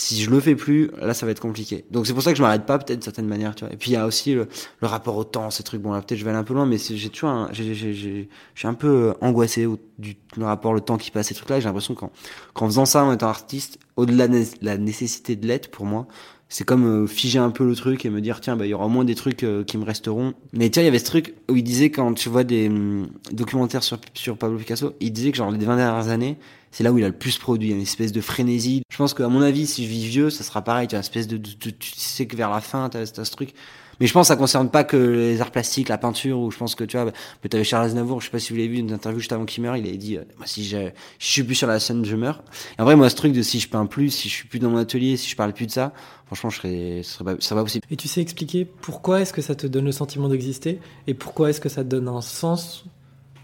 si 0.00 0.22
je 0.22 0.30
le 0.30 0.40
fais 0.40 0.54
plus, 0.54 0.90
là 0.98 1.12
ça 1.12 1.26
va 1.26 1.32
être 1.32 1.40
compliqué. 1.40 1.84
Donc 1.90 2.06
c'est 2.06 2.14
pour 2.14 2.22
ça 2.22 2.32
que 2.32 2.38
je 2.38 2.42
m'arrête 2.42 2.64
pas 2.64 2.78
peut-être 2.78 2.98
d'une 2.98 3.02
certaine 3.02 3.26
manière, 3.26 3.54
tu 3.54 3.64
vois. 3.64 3.72
Et 3.74 3.76
puis 3.76 3.90
il 3.90 3.94
y 3.94 3.96
a 3.96 4.06
aussi 4.06 4.32
le, 4.32 4.48
rapport 4.80 5.16
au 5.16 5.24
temps, 5.24 5.50
ces 5.50 5.62
trucs. 5.62 5.82
Bon 5.82 5.92
là 5.92 6.00
peut-être 6.00 6.18
je 6.18 6.24
vais 6.24 6.30
aller 6.30 6.38
un 6.38 6.44
peu 6.44 6.54
loin, 6.54 6.64
mais 6.64 6.78
j'ai 6.78 7.10
toujours, 7.10 7.48
j'ai, 7.52 7.74
j'ai, 7.74 7.92
je 7.92 8.58
suis 8.58 8.68
un 8.68 8.74
peu 8.74 8.88
euh, 8.88 9.12
angoissé 9.20 9.66
du 9.98 10.16
rapport, 10.38 10.72
le 10.72 10.80
temps 10.80 10.96
qui 10.96 11.10
passe, 11.10 11.28
ces 11.28 11.34
trucs-là. 11.34 11.60
J'ai 11.60 11.66
l'impression 11.66 11.94
qu'en, 11.94 12.10
qu'en 12.54 12.66
faisant 12.66 12.86
ça 12.86 13.04
en 13.04 13.12
étant 13.12 13.28
artiste, 13.28 13.78
au-delà 13.96 14.26
de 14.26 14.42
la 14.62 14.78
nécessité 14.78 15.36
de 15.36 15.46
l'être 15.46 15.70
pour 15.70 15.84
moi, 15.84 16.06
c'est 16.50 16.64
comme 16.64 17.04
euh, 17.04 17.06
figer 17.06 17.38
un 17.38 17.50
peu 17.50 17.64
le 17.64 17.74
truc 17.74 18.04
et 18.04 18.10
me 18.10 18.20
dire 18.20 18.40
tiens 18.40 18.56
bah 18.56 18.66
il 18.66 18.70
y 18.70 18.74
aura 18.74 18.84
au 18.84 18.90
moins 18.90 19.04
des 19.04 19.14
trucs 19.14 19.44
euh, 19.44 19.64
qui 19.64 19.78
me 19.78 19.84
resteront 19.84 20.34
mais 20.52 20.68
tiens 20.68 20.82
il 20.82 20.86
y 20.86 20.88
avait 20.88 20.98
ce 20.98 21.04
truc 21.04 21.34
où 21.48 21.56
il 21.56 21.62
disait 21.62 21.90
quand 21.90 22.12
tu 22.12 22.28
vois 22.28 22.44
des 22.44 22.68
hum, 22.68 23.08
documentaires 23.32 23.82
sur 23.82 23.98
sur 24.14 24.36
Pablo 24.36 24.58
Picasso 24.58 24.94
il 25.00 25.12
disait 25.12 25.30
que 25.30 25.38
genre 25.38 25.50
les 25.50 25.64
20 25.64 25.76
dernières 25.76 26.08
années 26.08 26.36
c'est 26.70 26.84
là 26.84 26.92
où 26.92 26.98
il 26.98 27.04
a 27.04 27.08
le 27.08 27.14
plus 27.14 27.38
produit, 27.38 27.70
une 27.70 27.80
espèce 27.80 28.12
de 28.12 28.20
frénésie. 28.20 28.82
Je 28.90 28.96
pense 28.96 29.12
qu'à 29.14 29.28
mon 29.28 29.42
avis, 29.42 29.66
si 29.66 29.84
je 29.84 29.88
vis 29.88 30.06
vieux, 30.06 30.30
ça 30.30 30.44
sera 30.44 30.62
pareil. 30.62 30.86
Tu 30.86 30.94
as 30.94 30.98
une 30.98 31.00
espèce 31.00 31.26
de, 31.26 31.36
tu 31.36 31.74
sais 31.96 32.26
que 32.26 32.36
vers 32.36 32.50
la 32.50 32.60
fin, 32.60 32.88
tu 32.88 32.96
as, 32.96 33.06
ce 33.06 33.30
truc. 33.32 33.54
Mais 34.00 34.06
je 34.06 34.12
pense 34.12 34.26
que 34.26 34.28
ça 34.28 34.36
concerne 34.36 34.70
pas 34.70 34.82
que 34.82 34.96
les 34.96 35.40
arts 35.40 35.50
plastiques, 35.50 35.90
la 35.90 35.98
peinture, 35.98 36.38
ou 36.40 36.50
je 36.50 36.56
pense 36.56 36.74
que 36.74 36.84
tu 36.84 36.96
vois, 36.96 37.12
tu 37.48 37.54
avais 37.54 37.64
Charles 37.64 37.84
Aznavour, 37.84 38.20
je 38.20 38.26
sais 38.26 38.30
pas 38.30 38.38
si 38.38 38.52
vous 38.52 38.56
l'avez 38.56 38.68
vu, 38.68 38.78
une 38.78 38.92
interview 38.92 39.20
juste 39.20 39.32
avant 39.32 39.44
qu'il 39.44 39.62
meure, 39.62 39.76
il 39.76 39.86
avait 39.86 39.98
dit, 39.98 40.16
euh, 40.16 40.24
moi, 40.38 40.46
si 40.46 40.64
je, 40.64 40.88
je 41.18 41.26
suis 41.26 41.42
plus 41.42 41.54
sur 41.54 41.66
la 41.66 41.78
scène, 41.78 42.04
je 42.04 42.16
meurs. 42.16 42.42
Et 42.78 42.82
en 42.82 42.84
vrai, 42.84 42.96
moi, 42.96 43.10
ce 43.10 43.16
truc 43.16 43.32
de 43.32 43.42
si 43.42 43.60
je 43.60 43.68
peins 43.68 43.86
plus, 43.86 44.10
si 44.10 44.28
je 44.28 44.34
suis 44.34 44.48
plus 44.48 44.58
dans 44.58 44.70
mon 44.70 44.78
atelier, 44.78 45.16
si 45.16 45.28
je 45.28 45.36
parle 45.36 45.52
plus 45.52 45.66
de 45.66 45.70
ça, 45.70 45.92
franchement, 46.26 46.50
je 46.50 46.56
serais, 46.56 47.00
ce 47.02 47.12
serait 47.12 47.24
pas, 47.24 47.40
serait 47.40 47.56
pas 47.56 47.64
possible. 47.64 47.86
Et 47.90 47.96
tu 47.96 48.08
sais 48.08 48.22
expliquer 48.22 48.64
pourquoi 48.64 49.20
est-ce 49.20 49.32
que 49.32 49.42
ça 49.42 49.54
te 49.54 49.66
donne 49.66 49.84
le 49.84 49.92
sentiment 49.92 50.28
d'exister, 50.28 50.80
et 51.06 51.14
pourquoi 51.14 51.50
est-ce 51.50 51.60
que 51.60 51.68
ça 51.68 51.84
te 51.84 51.88
donne 51.88 52.08
un 52.08 52.22
sens 52.22 52.86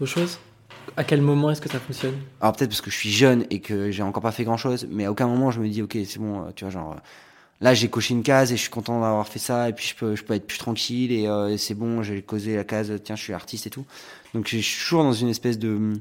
aux 0.01 0.05
choses? 0.05 0.39
À 0.95 1.03
quel 1.03 1.21
moment 1.21 1.51
est-ce 1.51 1.61
que 1.61 1.69
ça 1.69 1.79
fonctionne? 1.79 2.15
Alors 2.41 2.55
peut-être 2.55 2.69
parce 2.69 2.81
que 2.81 2.89
je 2.89 2.95
suis 2.95 3.11
jeune 3.11 3.45
et 3.49 3.59
que 3.59 3.91
j'ai 3.91 4.03
encore 4.03 4.23
pas 4.23 4.31
fait 4.31 4.45
grand-chose, 4.45 4.87
mais 4.89 5.05
à 5.05 5.11
aucun 5.11 5.27
moment 5.27 5.51
je 5.51 5.59
me 5.59 5.67
dis 5.67 5.81
ok 5.81 5.97
c'est 6.05 6.17
bon, 6.17 6.45
tu 6.55 6.63
vois 6.63 6.71
genre 6.71 6.95
là 7.61 7.73
j'ai 7.73 7.89
coché 7.89 8.13
une 8.13 8.23
case 8.23 8.51
et 8.51 8.55
je 8.55 8.61
suis 8.61 8.69
content 8.69 9.01
d'avoir 9.01 9.27
fait 9.27 9.39
ça 9.39 9.69
et 9.69 9.73
puis 9.73 9.87
je 9.87 9.95
peux 9.95 10.15
je 10.15 10.23
peux 10.23 10.33
être 10.33 10.47
plus 10.47 10.57
tranquille 10.57 11.11
et, 11.11 11.27
euh, 11.27 11.57
c'est 11.57 11.73
bon 11.73 12.03
j'ai 12.03 12.21
causé 12.21 12.55
la 12.55 12.63
case 12.63 12.93
tiens 13.03 13.15
je 13.15 13.23
suis 13.23 13.33
artiste 13.33 13.67
et 13.67 13.69
tout. 13.69 13.85
Donc 14.33 14.47
je 14.47 14.57
suis 14.57 14.83
toujours 14.83 15.03
dans 15.03 15.13
une 15.13 15.29
espèce 15.29 15.57
de 15.57 15.93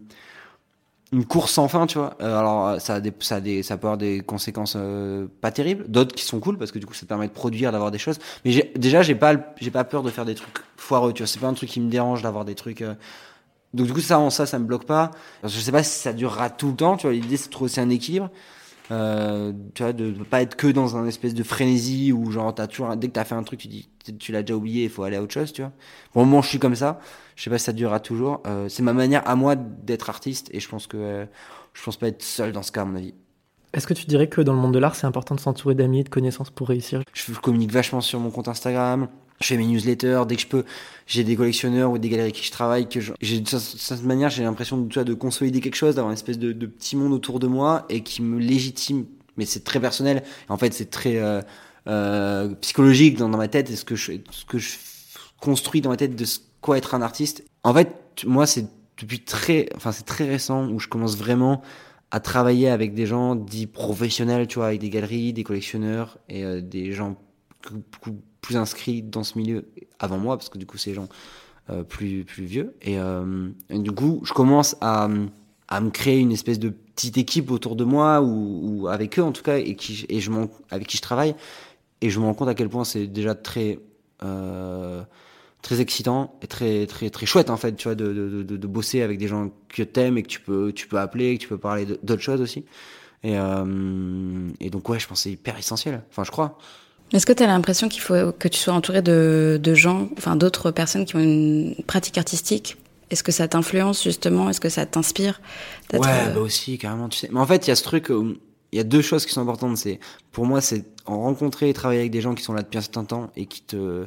une 1.12 1.24
course 1.24 1.52
sans 1.52 1.68
fin, 1.68 1.86
tu 1.86 1.98
vois. 1.98 2.16
alors 2.20 2.80
ça 2.80 2.96
a 2.96 3.00
des, 3.00 3.12
ça 3.20 3.36
a 3.36 3.40
des, 3.40 3.62
ça 3.62 3.76
peut 3.76 3.86
avoir 3.86 3.96
des 3.96 4.20
conséquences 4.20 4.76
pas 5.40 5.52
terribles, 5.52 5.84
d'autres 5.88 6.14
qui 6.14 6.24
sont 6.24 6.40
cool 6.40 6.58
parce 6.58 6.72
que 6.72 6.80
du 6.80 6.86
coup 6.86 6.94
ça 6.94 7.02
te 7.02 7.06
permet 7.06 7.28
de 7.28 7.32
produire, 7.32 7.72
d'avoir 7.72 7.90
des 7.92 7.98
choses. 7.98 8.18
Mais 8.44 8.72
déjà 8.76 9.02
j'ai 9.02 9.14
pas, 9.14 9.34
j'ai 9.60 9.70
pas 9.70 9.84
peur 9.84 10.02
de 10.02 10.10
faire 10.10 10.24
des 10.24 10.34
trucs 10.34 10.58
foireux, 10.76 11.12
tu 11.12 11.22
vois. 11.22 11.28
C'est 11.28 11.38
pas 11.38 11.46
un 11.46 11.54
truc 11.54 11.70
qui 11.70 11.80
me 11.80 11.88
dérange 11.88 12.22
d'avoir 12.22 12.44
des 12.44 12.56
trucs. 12.56 12.84
Donc 13.72 13.86
du 13.86 13.92
coup 13.92 14.00
ça 14.00 14.18
en 14.18 14.30
ça 14.30 14.46
ça 14.46 14.58
me 14.58 14.64
bloque 14.64 14.84
pas. 14.84 15.12
je 15.44 15.48
sais 15.60 15.72
pas 15.72 15.82
si 15.82 15.98
ça 16.00 16.12
durera 16.12 16.50
tout 16.50 16.68
le 16.68 16.76
temps, 16.76 16.96
tu 16.96 17.06
vois, 17.06 17.14
l'idée 17.14 17.36
c'est 17.36 17.46
de 17.46 17.52
trouver 17.52 17.66
aussi 17.66 17.80
un 17.80 17.90
équilibre. 17.90 18.30
Euh, 18.92 19.52
tu 19.74 19.82
vois, 19.82 19.92
de, 19.92 20.10
de 20.10 20.22
pas 20.22 20.42
être 20.42 20.54
que 20.54 20.68
dans 20.68 20.96
un 20.96 21.06
espèce 21.06 21.34
de 21.34 21.42
frénésie 21.42 22.12
où 22.12 22.30
genre 22.30 22.54
t'as 22.54 22.68
toujours 22.68 22.96
dès 22.96 23.08
que 23.08 23.12
t'as 23.12 23.24
fait 23.24 23.34
un 23.34 23.42
truc, 23.42 23.60
tu 23.60 23.68
dis 23.68 23.88
tu 24.12 24.32
l'as 24.32 24.42
déjà 24.42 24.54
oublié, 24.54 24.84
il 24.84 24.90
faut 24.90 25.02
aller 25.02 25.16
à 25.16 25.22
autre 25.22 25.32
chose, 25.32 25.52
tu 25.52 25.62
vois. 25.62 25.72
Pour 26.12 26.22
le 26.22 26.28
moment, 26.28 26.42
je 26.42 26.48
suis 26.48 26.58
comme 26.58 26.76
ça. 26.76 27.00
Je 27.34 27.42
sais 27.42 27.50
pas 27.50 27.58
si 27.58 27.64
ça 27.64 27.72
durera 27.72 28.00
toujours. 28.00 28.42
Euh, 28.46 28.68
c'est 28.68 28.82
ma 28.82 28.92
manière 28.92 29.26
à 29.28 29.34
moi 29.36 29.56
d'être 29.56 30.08
artiste 30.10 30.48
et 30.52 30.60
je 30.60 30.68
pense 30.68 30.86
que 30.86 30.96
euh, 30.96 31.26
je 31.72 31.82
pense 31.82 31.96
pas 31.96 32.08
être 32.08 32.22
seul 32.22 32.52
dans 32.52 32.62
ce 32.62 32.72
cas 32.72 32.82
à 32.82 32.84
mon 32.84 32.96
avis. 32.96 33.14
Est-ce 33.72 33.86
que 33.86 33.94
tu 33.94 34.06
dirais 34.06 34.28
que 34.28 34.40
dans 34.40 34.54
le 34.54 34.58
monde 34.58 34.72
de 34.72 34.78
l'art, 34.78 34.94
c'est 34.94 35.06
important 35.06 35.34
de 35.34 35.40
s'entourer 35.40 35.74
d'amis 35.74 36.00
et 36.00 36.04
de 36.04 36.08
connaissances 36.08 36.50
pour 36.50 36.68
réussir? 36.68 37.02
Je 37.12 37.32
communique 37.32 37.72
vachement 37.72 38.00
sur 38.00 38.20
mon 38.20 38.30
compte 38.30 38.48
Instagram. 38.48 39.08
Je 39.40 39.46
fais 39.48 39.56
mes 39.56 39.66
newsletters 39.66 40.22
dès 40.26 40.36
que 40.36 40.42
je 40.42 40.46
peux. 40.46 40.64
J'ai 41.06 41.24
des 41.24 41.36
collectionneurs 41.36 41.90
ou 41.90 41.98
des 41.98 42.08
galeries 42.08 42.24
avec 42.24 42.34
qui 42.34 42.44
je 42.44 42.50
travaille. 42.50 42.88
Que 42.88 43.00
j'ai 43.20 43.40
de 43.40 43.48
cette- 43.48 44.02
manière, 44.02 44.30
j'ai 44.30 44.42
l'impression 44.42 44.78
de, 44.78 45.02
de 45.02 45.14
consolider 45.14 45.60
quelque 45.60 45.76
chose, 45.76 45.94
d'avoir 45.94 46.10
une 46.10 46.16
espèce 46.16 46.38
de, 46.38 46.52
petit 46.66 46.96
monde 46.96 47.12
autour 47.12 47.38
de 47.38 47.46
moi 47.46 47.84
et 47.88 48.02
qui 48.02 48.22
me 48.22 48.38
légitime. 48.38 49.06
Mais 49.36 49.44
c'est 49.44 49.64
très 49.64 49.80
personnel. 49.80 50.22
En 50.48 50.56
fait, 50.56 50.72
c'est 50.72 50.90
très 50.90 51.18
euh, 51.18 51.42
euh, 51.86 52.54
psychologique 52.56 53.18
dans, 53.18 53.28
ma 53.28 53.48
tête. 53.48 53.70
Et 53.70 53.76
ce 53.76 53.84
que 53.84 53.94
je, 53.94 54.12
ce 54.30 54.44
que 54.46 54.58
je 54.58 54.76
construis 55.40 55.80
dans 55.80 55.90
ma 55.90 55.96
tête 55.96 56.16
de 56.16 56.24
ce 56.24 56.38
quoi 56.60 56.78
être 56.78 56.94
un 56.94 57.02
artiste. 57.02 57.44
En 57.62 57.74
fait, 57.74 57.92
moi, 58.24 58.46
c'est 58.46 58.66
depuis 58.98 59.20
très, 59.20 59.68
enfin, 59.76 59.92
c'est 59.92 60.06
très 60.06 60.26
récent 60.26 60.66
où 60.68 60.80
je 60.80 60.88
commence 60.88 61.16
vraiment 61.16 61.62
à 62.10 62.20
travailler 62.20 62.68
avec 62.68 62.94
des 62.94 63.06
gens 63.06 63.34
dits 63.34 63.66
professionnels, 63.66 64.46
tu 64.46 64.56
vois, 64.58 64.68
avec 64.68 64.80
des 64.80 64.90
galeries, 64.90 65.32
des 65.32 65.44
collectionneurs 65.44 66.18
et 66.28 66.44
euh, 66.44 66.60
des 66.60 66.92
gens 66.92 67.16
plus 68.46 68.56
inscrits 68.56 69.02
dans 69.02 69.24
ce 69.24 69.36
milieu 69.36 69.64
avant 69.98 70.18
moi, 70.18 70.36
parce 70.36 70.48
que 70.48 70.56
du 70.56 70.66
coup, 70.66 70.78
c'est 70.78 70.90
des 70.90 70.94
gens 70.94 71.08
euh, 71.68 71.82
plus, 71.82 72.24
plus 72.24 72.44
vieux. 72.44 72.76
Et, 72.80 72.96
euh, 72.96 73.48
et 73.70 73.80
du 73.80 73.90
coup, 73.90 74.20
je 74.22 74.32
commence 74.32 74.76
à, 74.80 75.08
à 75.66 75.80
me 75.80 75.90
créer 75.90 76.20
une 76.20 76.30
espèce 76.30 76.60
de 76.60 76.68
petite 76.68 77.18
équipe 77.18 77.50
autour 77.50 77.74
de 77.74 77.82
moi, 77.82 78.22
ou, 78.22 78.86
avec 78.86 79.18
eux 79.18 79.22
en 79.22 79.32
tout 79.32 79.42
cas, 79.42 79.58
et, 79.58 79.74
qui, 79.74 80.06
et 80.08 80.20
je 80.20 80.30
avec 80.70 80.86
qui 80.86 80.96
je 80.96 81.02
travaille. 81.02 81.34
Et 82.02 82.08
je 82.08 82.20
me 82.20 82.24
rends 82.24 82.34
compte 82.34 82.48
à 82.48 82.54
quel 82.54 82.68
point 82.68 82.84
c'est 82.84 83.08
déjà 83.08 83.34
très. 83.34 83.80
Euh, 84.22 85.02
très 85.62 85.80
excitant 85.80 86.38
et 86.42 86.46
très 86.46 86.86
très 86.86 87.10
très 87.10 87.26
chouette 87.26 87.50
en 87.50 87.56
fait 87.56 87.74
tu 87.74 87.88
vois 87.88 87.96
de, 87.96 88.12
de, 88.12 88.66
bosser 88.68 89.02
avec 89.02 89.18
des 89.18 89.26
gens 89.26 89.50
que 89.68 89.82
t'aimes 89.82 90.16
et 90.16 90.22
que 90.22 90.28
tu 90.28 90.40
peux 90.40 90.72
tu 90.72 90.86
peux 90.86 90.98
appeler 90.98 91.36
que 91.36 91.42
tu 91.42 91.48
peux 91.48 91.58
parler 91.58 91.86
d'autres 92.04 92.22
choses 92.22 92.40
aussi 92.40 92.64
et 93.24 93.34
et 93.34 94.70
donc 94.70 94.88
ouais 94.88 95.00
je 95.00 95.08
pense 95.08 95.22
c'est 95.22 95.32
hyper 95.32 95.58
essentiel 95.58 96.02
enfin 96.08 96.22
je 96.22 96.30
crois 96.30 96.56
Est-ce 97.12 97.26
que 97.26 97.32
tu 97.32 97.42
as 97.42 97.46
l'impression 97.46 97.88
qu'il 97.88 98.02
faut 98.02 98.32
que 98.32 98.48
tu 98.48 98.58
sois 98.58 98.74
entouré 98.74 99.02
de, 99.02 99.60
de 99.62 99.74
gens, 99.74 100.08
enfin 100.18 100.36
d'autres 100.36 100.70
personnes 100.70 101.04
qui 101.04 101.16
ont 101.16 101.20
une 101.20 101.74
pratique 101.86 102.18
artistique? 102.18 102.76
Est-ce 103.10 103.22
que 103.22 103.32
ça 103.32 103.46
t'influence 103.46 104.02
justement? 104.02 104.50
Est-ce 104.50 104.60
que 104.60 104.68
ça 104.68 104.84
t'inspire 104.86 105.40
ouais 105.92 106.00
euh, 106.04 106.34
bah 106.34 106.40
aussi 106.40 106.76
carrément 106.78 107.08
tu 107.08 107.18
sais. 107.18 107.28
Mais 107.30 107.38
en 107.38 107.46
fait 107.46 107.66
il 107.66 107.70
y 107.70 107.72
a 107.72 107.76
ce 107.76 107.84
truc 107.84 108.08
où 108.10 108.34
il 108.72 108.76
y 108.76 108.80
a 108.80 108.84
deux 108.84 109.02
choses 109.02 109.24
qui 109.24 109.32
sont 109.32 109.40
importantes. 109.40 109.76
C'est 109.76 110.00
pour 110.32 110.46
moi 110.46 110.60
c'est 110.60 110.84
en 111.06 111.20
rencontrer 111.20 111.68
et 111.68 111.72
travailler 111.72 112.00
avec 112.00 112.10
des 112.10 112.20
gens 112.20 112.34
qui 112.34 112.42
sont 112.42 112.52
là 112.52 112.62
depuis 112.62 112.78
un 112.78 112.82
certain 112.82 113.04
temps 113.04 113.30
et 113.36 113.46
qui 113.46 113.62
te 113.62 114.06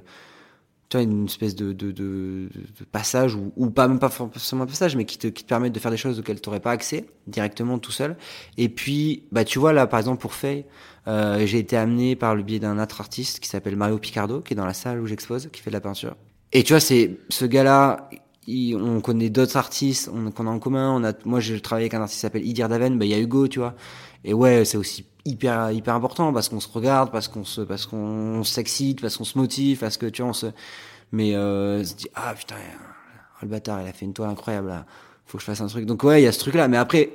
tu 0.90 0.98
vois 0.98 1.04
une 1.04 1.26
espèce 1.26 1.56
de 1.56 1.72
de, 1.72 1.92
de, 1.92 2.50
de 2.50 2.86
passage 2.92 3.36
ou, 3.36 3.54
ou 3.56 3.70
pas 3.70 3.88
même 3.88 4.00
pas 4.00 4.10
forcément 4.10 4.64
un 4.64 4.68
passage 4.68 4.96
mais 4.96 5.06
qui 5.06 5.20
te 5.20 5.28
qui 5.28 5.44
te 5.44 5.50
permettent 5.50 5.74
de 5.74 5.80
faire 5.80 5.92
des 5.92 5.98
choses 5.98 6.20
auxquelles 6.20 6.42
tu 6.42 6.50
n'aurais 6.50 6.60
pas 6.60 6.72
accès 6.72 7.06
directement 7.28 7.78
tout 7.78 7.92
seul. 7.92 8.18
Et 8.58 8.70
puis 8.70 9.24
bah 9.32 9.44
tu 9.44 9.60
vois 9.60 9.72
là 9.72 9.86
par 9.86 10.00
exemple 10.00 10.20
pour 10.20 10.34
Faye 10.34 10.66
euh, 11.08 11.46
j'ai 11.46 11.60
été 11.60 11.78
amené 11.78 12.16
par 12.16 12.36
le 12.36 12.42
biais 12.44 12.60
d'un 12.60 12.82
autre 12.82 13.02
artiste 13.02 13.40
qui 13.40 13.48
s'appelle 13.48 13.76
Mario 13.76 14.00
Picardo 14.00 14.42
qui 14.42 14.54
est 14.54 14.58
dans 14.58 14.66
la 14.66 14.74
salle 14.74 15.00
où 15.00 15.06
j'expose 15.06 15.50
qui 15.52 15.62
fait 15.62 15.70
de 15.70 15.76
la 15.76 15.82
peinture. 15.82 16.16
Et 16.54 16.64
tu 16.64 16.74
vois 16.74 16.80
c'est 16.80 17.18
ce 17.30 17.46
gars 17.46 17.64
là 17.64 18.10
on 18.48 19.00
connaît 19.02 19.30
d'autres 19.30 19.58
artistes 19.58 20.10
on, 20.12 20.32
qu'on 20.32 20.48
a 20.48 20.50
en 20.50 20.58
commun 20.58 20.92
on 20.92 21.04
a 21.04 21.14
moi 21.24 21.40
j'ai 21.40 21.62
travaillé 21.62 21.84
avec 21.84 21.94
un 21.94 22.02
artiste 22.02 22.18
qui 22.18 22.22
s'appelle 22.22 22.48
Idir 22.48 22.68
Daven 22.68 22.98
bah 22.98 23.06
il 23.06 23.12
y 23.12 23.14
a 23.14 23.20
Hugo 23.20 23.48
tu 23.48 23.60
vois. 23.60 23.76
Et 24.24 24.34
ouais 24.34 24.66
c'est 24.66 24.78
aussi 24.78 25.06
hyper 25.26 25.72
hyper 25.72 25.96
important 25.96 26.34
parce 26.34 26.50
qu'on 26.50 26.60
se 26.60 26.68
regarde 26.72 27.12
parce 27.12 27.28
qu'on 27.28 27.44
se 27.44 27.62
parce 27.62 27.86
qu'on 27.86 28.44
s'excite 28.44 29.02
parce 29.02 29.18
qu'on 29.18 29.24
se 29.24 29.38
motive 29.38 29.80
parce 29.80 29.98
que 29.98 30.06
tu 30.06 30.22
vois 30.22 30.32
on 30.32 30.34
se 30.34 30.48
mais 31.12 31.36
euh, 31.36 31.84
se 31.84 31.96
dit 31.96 32.08
ah 32.16 32.34
putain 32.34 32.56
oh, 32.58 33.38
le 33.42 33.48
bâtard 33.48 33.82
il 33.82 33.88
a 33.88 33.94
fait 33.94 34.06
une 34.06 34.14
toile 34.14 34.30
incroyable 34.30 34.70
là. 34.70 34.86
Faut 35.26 35.38
que 35.38 35.42
je 35.44 35.46
fasse 35.46 35.62
un 35.62 35.68
truc. 35.68 35.86
Donc 35.86 36.04
ouais 36.04 36.22
il 36.22 36.26
y 36.26 36.28
a 36.28 36.32
ce 36.32 36.40
truc 36.40 36.56
là 36.56 36.68
mais 36.68 36.78
après 36.78 37.12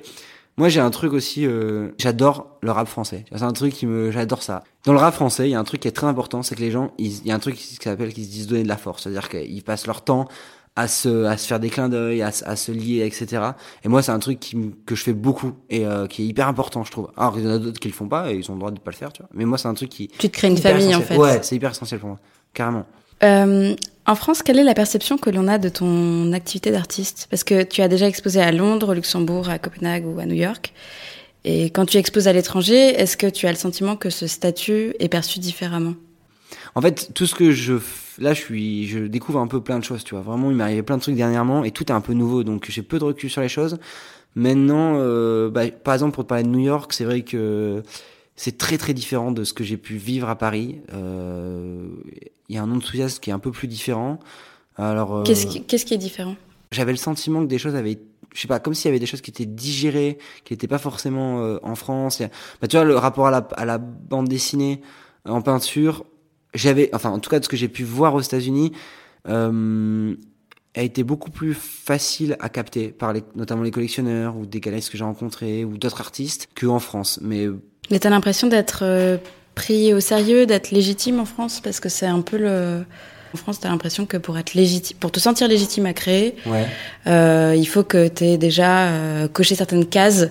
moi 0.57 0.69
j'ai 0.69 0.81
un 0.81 0.91
truc 0.91 1.13
aussi 1.13 1.47
euh, 1.47 1.91
j'adore 1.99 2.59
le 2.61 2.71
rap 2.71 2.89
français. 2.89 3.25
C'est 3.33 3.43
un 3.43 3.53
truc 3.53 3.73
qui 3.75 3.87
me 3.87 4.11
j'adore 4.11 4.43
ça. 4.43 4.65
Dans 4.85 4.93
le 4.93 4.99
rap 4.99 5.15
français 5.15 5.49
il 5.49 5.53
y 5.53 5.55
a 5.55 5.61
un 5.61 5.65
truc 5.65 5.81
qui 5.81 5.89
est 5.89 5.93
très 5.93 6.07
important 6.07 6.43
c'est 6.43 6.55
que 6.55 6.61
les 6.61 6.71
gens 6.71 6.93
il 6.99 7.27
y 7.27 7.33
a 7.33 7.35
un 7.35 7.41
truc 7.41 7.57
qui 7.57 7.77
s'appelle 7.77 8.13
qui 8.13 8.25
se 8.25 8.31
disent 8.31 8.47
donner 8.47 8.63
de 8.63 8.69
la 8.69 8.77
force. 8.77 9.05
C'est 9.05 9.09
à 9.09 9.13
dire 9.13 9.29
qu'ils 9.29 9.63
passent 9.63 9.87
leur 9.87 10.03
temps 10.03 10.29
à 10.77 10.89
se 10.89 11.25
à 11.25 11.37
se 11.37 11.47
faire 11.47 11.61
des 11.61 11.71
clins 11.71 11.89
d'œil 11.89 12.21
à, 12.23 12.33
se- 12.33 12.45
à 12.45 12.57
se 12.57 12.73
lier 12.73 13.05
etc 13.07 13.43
et 13.85 13.89
moi 13.89 14.03
c'est 14.03 14.11
un 14.13 14.19
truc 14.19 14.41
qui, 14.41 14.57
que 14.87 14.95
je 14.97 15.03
fais 15.05 15.13
beaucoup 15.13 15.53
et 15.71 15.87
euh, 15.87 16.07
qui 16.09 16.23
est 16.23 16.27
hyper 16.27 16.49
important 16.49 16.83
je 16.83 16.91
trouve. 16.91 17.11
Alors 17.17 17.39
il 17.39 17.45
y 17.45 17.49
en 17.49 17.53
a 17.53 17.59
d'autres 17.59 17.79
qui 17.79 17.87
le 17.89 17.95
font 17.95 18.09
pas 18.09 18.33
et 18.33 18.37
ils 18.37 18.51
ont 18.51 18.55
le 18.55 18.59
droit 18.59 18.71
de 18.73 18.81
pas 18.81 18.91
le 18.91 18.97
faire 18.97 19.13
tu 19.13 19.23
vois. 19.23 19.29
Mais 19.35 19.45
moi 19.45 19.57
c'est 19.59 19.69
un 19.69 19.75
truc 19.75 19.91
qui 19.91 20.09
Tu 20.19 20.29
te 20.29 20.35
crées 20.37 20.49
une 20.49 20.57
famille 20.57 20.95
en 20.95 21.01
fait. 21.01 21.17
ouais 21.17 21.39
c'est 21.43 21.55
hyper 21.57 21.71
essentiel 21.71 22.01
pour 22.01 22.09
moi. 22.09 22.19
Carrément. 22.55 22.87
Euh, 23.23 23.75
en 24.07 24.15
France, 24.17 24.43
quelle 24.43 24.59
est 24.59 24.65
la 24.65 24.75
perception 24.75 25.17
que 25.17 25.31
l'on 25.31 25.49
a 25.49 25.57
de 25.59 25.69
ton 25.71 26.33
activité 26.33 26.71
d'artiste? 26.71 27.27
Parce 27.31 27.43
que 27.45 27.63
tu 27.63 27.81
as 27.81 27.89
déjà 27.89 28.07
exposé 28.07 28.41
à 28.41 28.53
Londres, 28.53 28.91
au 28.91 28.95
Luxembourg, 28.95 29.49
à 29.49 29.59
Copenhague 29.59 30.05
ou 30.07 30.19
à 30.19 30.27
New 30.27 30.35
York. 30.35 30.75
Et 31.45 31.67
quand 31.71 31.87
tu 31.87 31.97
exposes 31.97 32.29
à 32.29 32.33
l'étranger, 32.33 32.89
est-ce 33.01 33.17
que 33.17 33.27
tu 33.29 33.47
as 33.47 33.51
le 33.53 33.57
sentiment 33.57 33.97
que 33.97 34.11
ce 34.11 34.27
statut 34.27 34.95
est 34.99 35.09
perçu 35.09 35.39
différemment? 35.39 35.95
En 36.75 36.81
fait, 36.81 37.13
tout 37.15 37.27
ce 37.27 37.35
que 37.35 37.53
je 37.53 37.75
là, 38.19 38.35
je 38.35 38.41
suis, 38.41 38.87
je 38.87 39.01
découvre 39.01 39.39
un 39.39 39.47
peu 39.47 39.61
plein 39.61 39.79
de 39.79 39.85
choses, 39.85 40.05
tu 40.05 40.15
vois. 40.15 40.23
Vraiment, 40.23 40.51
il 40.51 40.57
m'est 40.57 40.65
arrivé 40.65 40.83
plein 40.83 40.97
de 40.97 41.03
trucs 41.03 41.17
dernièrement 41.17 41.65
et 41.65 41.71
tout 41.71 41.85
est 41.87 41.93
un 41.93 42.01
peu 42.01 42.13
nouveau, 42.15 42.45
donc 42.45 42.67
j'ai 42.69 42.83
peu 42.83 42.99
de 42.99 43.05
recul 43.05 43.31
sur 43.31 43.41
les 43.41 43.49
choses. 43.49 43.79
Maintenant, 44.35 44.95
euh, 44.97 45.51
bah, 45.51 45.69
par 45.69 45.95
exemple, 45.95 46.15
pour 46.15 46.25
te 46.25 46.29
parler 46.29 46.45
de 46.45 46.49
New 46.49 46.59
York, 46.61 46.93
c'est 46.93 47.05
vrai 47.05 47.23
que 47.23 47.83
c'est 48.37 48.59
très 48.59 48.79
très 48.79 48.95
différent 48.95 49.31
de 49.31 49.45
ce 49.45 49.53
que 49.53 49.63
j'ai 49.63 49.77
pu 49.77 49.97
vivre 49.97 50.29
à 50.29 50.37
Paris. 50.37 50.81
Euh, 50.93 51.87
Il 52.49 52.57
y 52.57 52.59
a 52.59 52.63
un 52.63 52.71
enthousiasme 52.73 53.21
qui 53.21 53.31
est 53.31 53.33
un 53.33 53.39
peu 53.39 53.53
plus 53.53 53.69
différent. 53.69 54.19
Alors, 54.77 55.19
euh, 55.19 55.23
Qu'est-ce 55.23 55.47
qui, 55.47 55.63
qu'est-ce 55.65 55.85
qui 55.85 55.95
est 55.95 55.99
différent? 55.99 56.37
j'avais 56.73 56.91
le 56.91 56.99
sentiment 56.99 57.41
que 57.43 57.47
des 57.47 57.59
choses 57.59 57.77
avaient 57.77 58.01
je 58.35 58.41
sais 58.41 58.49
pas 58.49 58.59
comme 58.59 58.75
s'il 58.75 58.87
y 58.87 58.89
avait 58.89 58.99
des 58.99 59.07
choses 59.07 59.21
qui 59.21 59.31
étaient 59.31 59.47
digérées 59.47 60.19
qui 60.45 60.53
n'étaient 60.53 60.67
pas 60.67 60.79
forcément 60.79 61.39
euh, 61.39 61.59
en 61.63 61.77
France 61.77 62.21
bah, 62.61 62.67
tu 62.67 62.75
vois 62.77 62.85
le 62.85 62.97
rapport 62.97 63.29
à 63.29 63.31
la, 63.31 63.47
à 63.53 63.65
la 63.65 63.79
bande 63.79 64.27
dessinée 64.27 64.81
en 65.25 65.41
peinture 65.41 66.05
j'avais 66.55 66.91
enfin 66.93 67.11
en 67.11 67.19
tout 67.19 67.31
cas 67.31 67.39
de 67.39 67.45
ce 67.45 67.49
que 67.49 67.57
j'ai 67.57 67.69
pu 67.69 67.85
voir 67.85 68.15
aux 68.15 68.21
États-Unis 68.21 68.73
euh, 69.29 70.15
a 70.77 70.83
été 70.83 71.05
beaucoup 71.05 71.31
plus 71.31 71.55
facile 71.55 72.37
à 72.41 72.49
capter 72.49 72.89
par 72.89 73.13
les, 73.13 73.23
notamment 73.37 73.63
les 73.63 73.71
collectionneurs 73.71 74.37
ou 74.37 74.47
des 74.47 74.61
galeristes 74.61 74.91
que 74.91 74.99
j'ai 74.99 75.05
rencontrés 75.05 75.65
ou 75.65 75.77
d'autres 75.79 76.01
artistes 76.01 76.49
qu'en 76.59 76.81
France 76.81 77.21
mais 77.23 77.49
Mais 77.91 77.99
t'as 77.99 78.11
l'impression 78.11 78.49
d'être 78.49 78.81
euh, 78.83 79.19
pris 79.55 79.95
au 79.95 80.01
sérieux, 80.01 80.47
d'être 80.47 80.71
légitime 80.71 81.21
en 81.21 81.25
France? 81.25 81.61
Parce 81.61 81.81
que 81.81 81.89
c'est 81.89 82.07
un 82.07 82.21
peu 82.21 82.39
le... 82.39 82.85
En 83.33 83.37
France, 83.37 83.59
t'as 83.59 83.69
l'impression 83.69 84.07
que 84.07 84.17
pour 84.17 84.39
être 84.39 84.55
légitime, 84.55 84.97
pour 85.01 85.11
te 85.11 85.19
sentir 85.19 85.49
légitime 85.49 85.87
à 85.87 85.93
créer, 85.93 86.37
ouais 86.47 86.67
euh, 87.09 87.55
il 87.57 87.67
faut 87.67 87.83
que 87.83 88.07
t'aies 88.07 88.39
déjà 88.39 88.89
euh, 88.91 89.29
coché 89.29 89.57
certaines 89.57 89.87
cases. 89.87 90.29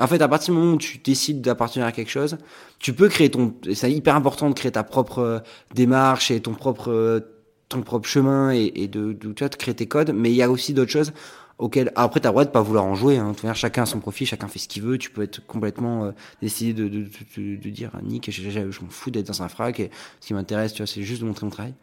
En 0.00 0.06
fait, 0.08 0.20
à 0.20 0.28
partir 0.28 0.52
du 0.52 0.60
moment 0.60 0.74
où 0.74 0.78
tu 0.78 0.98
décides 0.98 1.40
d'appartenir 1.40 1.86
à 1.86 1.92
quelque 1.92 2.10
chose, 2.10 2.38
tu 2.80 2.92
peux 2.92 3.08
créer 3.08 3.30
ton. 3.30 3.54
C'est 3.72 3.92
hyper 3.92 4.16
important 4.16 4.48
de 4.48 4.54
créer 4.54 4.72
ta 4.72 4.82
propre 4.82 5.20
euh, 5.20 5.38
démarche 5.74 6.30
et 6.32 6.40
ton 6.40 6.54
propre 6.54 6.90
euh, 6.90 7.20
ton 7.68 7.82
propre 7.82 8.08
chemin 8.08 8.52
et, 8.52 8.72
et 8.74 8.88
de, 8.88 9.12
de 9.12 9.32
de 9.32 9.56
créer 9.56 9.74
tes 9.74 9.86
codes. 9.86 10.12
Mais 10.12 10.30
il 10.30 10.36
y 10.36 10.42
a 10.42 10.50
aussi 10.50 10.74
d'autres 10.74 10.90
choses 10.90 11.12
auxquelles 11.58 11.90
après 11.94 12.20
t'as 12.20 12.28
le 12.28 12.32
droit 12.32 12.44
de 12.44 12.50
pas 12.50 12.62
vouloir 12.62 12.84
en 12.84 12.94
jouer. 12.94 13.18
Hein. 13.18 13.32
Chacun 13.54 13.84
a 13.84 13.86
son 13.86 14.00
profit, 14.00 14.26
chacun 14.26 14.48
fait 14.48 14.58
ce 14.58 14.68
qu'il 14.68 14.82
veut. 14.82 14.98
Tu 14.98 15.10
peux 15.10 15.22
être 15.22 15.44
complètement 15.46 16.06
euh, 16.06 16.12
de, 16.42 16.72
de, 16.72 16.88
de, 16.88 17.56
de, 17.56 17.70
dire 17.70 17.92
Nick, 18.02 18.30
je, 18.30 18.42
je, 18.42 18.70
je 18.70 18.80
m'en 18.80 18.90
fous 18.90 19.10
d'être 19.10 19.28
dans 19.28 19.42
un 19.42 19.48
frac. 19.48 19.80
Et 19.80 19.90
ce 20.20 20.26
qui 20.26 20.34
m'intéresse, 20.34 20.72
tu 20.72 20.78
vois, 20.82 20.86
c'est 20.86 21.02
juste 21.02 21.22
de 21.22 21.26
montrer 21.26 21.46
mon 21.46 21.50
travail. 21.50 21.74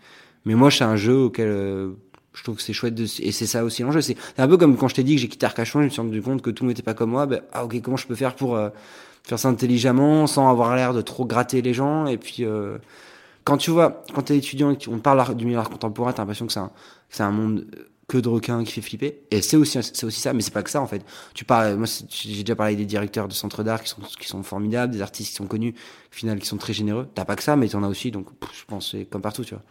Mais 0.45 0.55
moi, 0.55 0.69
c'est 0.69 0.83
un 0.83 0.97
jeu 0.97 1.15
auquel 1.15 1.47
euh, 1.47 1.93
je 2.33 2.43
trouve 2.43 2.55
que 2.55 2.61
c'est 2.61 2.73
chouette 2.73 2.95
de, 2.95 3.03
et 3.03 3.31
c'est 3.31 3.45
ça 3.45 3.63
aussi 3.63 3.83
l'enjeu. 3.83 4.01
C'est 4.01 4.17
un 4.37 4.47
peu 4.47 4.57
comme 4.57 4.75
quand 4.77 4.87
je 4.87 4.95
t'ai 4.95 5.03
dit 5.03 5.15
que 5.15 5.21
j'ai 5.21 5.27
quitté 5.27 5.45
Arcachon, 5.45 5.81
je 5.81 5.85
me 5.85 5.89
suis 5.89 6.01
rendu 6.01 6.21
compte 6.21 6.41
que 6.41 6.49
tout 6.49 6.65
n'était 6.65 6.81
pas 6.81 6.93
comme 6.93 7.11
moi. 7.11 7.25
Ben, 7.25 7.41
ah 7.53 7.65
ok, 7.65 7.79
comment 7.81 7.97
je 7.97 8.07
peux 8.07 8.15
faire 8.15 8.35
pour 8.35 8.55
euh, 8.55 8.69
faire 9.23 9.39
ça 9.39 9.49
intelligemment, 9.49 10.27
sans 10.27 10.49
avoir 10.49 10.75
l'air 10.75 10.93
de 10.93 11.01
trop 11.01 11.25
gratter 11.25 11.61
les 11.61 11.73
gens 11.73 12.07
Et 12.07 12.17
puis 12.17 12.43
euh, 12.43 12.77
quand 13.43 13.57
tu 13.57 13.71
vois, 13.71 14.03
quand 14.13 14.23
t'es 14.23 14.37
étudiant 14.37 14.71
et 14.71 14.77
qu'on 14.77 14.99
parle 14.99 15.35
du 15.35 15.45
milieu 15.45 15.59
art 15.59 15.69
contemporain, 15.69 16.11
t'as 16.13 16.23
l'impression 16.23 16.47
que 16.47 16.53
c'est 16.53 16.59
un, 16.59 16.71
c'est 17.09 17.23
un 17.23 17.31
monde 17.31 17.65
que 18.07 18.17
de 18.17 18.27
requins 18.27 18.63
qui 18.63 18.71
fait 18.71 18.81
flipper. 18.81 19.21
Et 19.31 19.41
c'est 19.41 19.57
aussi, 19.57 19.79
c'est 19.81 20.05
aussi 20.05 20.19
ça, 20.19 20.33
mais 20.33 20.41
c'est 20.41 20.51
pas 20.51 20.63
que 20.63 20.69
ça 20.69 20.81
en 20.81 20.87
fait. 20.87 21.05
Tu 21.33 21.45
parles, 21.45 21.75
moi 21.75 21.87
j'ai 22.09 22.41
déjà 22.41 22.55
parlé 22.55 22.75
des 22.75 22.85
directeurs 22.85 23.27
de 23.27 23.33
centres 23.33 23.63
d'art 23.63 23.81
qui 23.81 23.89
sont, 23.89 24.01
qui 24.19 24.27
sont 24.27 24.43
formidables, 24.43 24.91
des 24.91 25.01
artistes 25.01 25.29
qui 25.29 25.35
sont 25.35 25.47
connus, 25.47 25.73
au 26.23 26.35
qui 26.35 26.45
sont 26.45 26.57
très 26.57 26.73
généreux. 26.73 27.07
T'as 27.13 27.25
pas 27.25 27.35
que 27.35 27.43
ça, 27.43 27.55
mais 27.55 27.69
t'en 27.69 27.83
as 27.83 27.87
aussi. 27.87 28.11
Donc 28.11 28.33
pff, 28.39 28.49
je 28.59 28.65
pense 28.65 28.91
c'est 28.91 29.05
comme 29.05 29.21
partout, 29.21 29.45
tu 29.45 29.53
vois. 29.53 29.63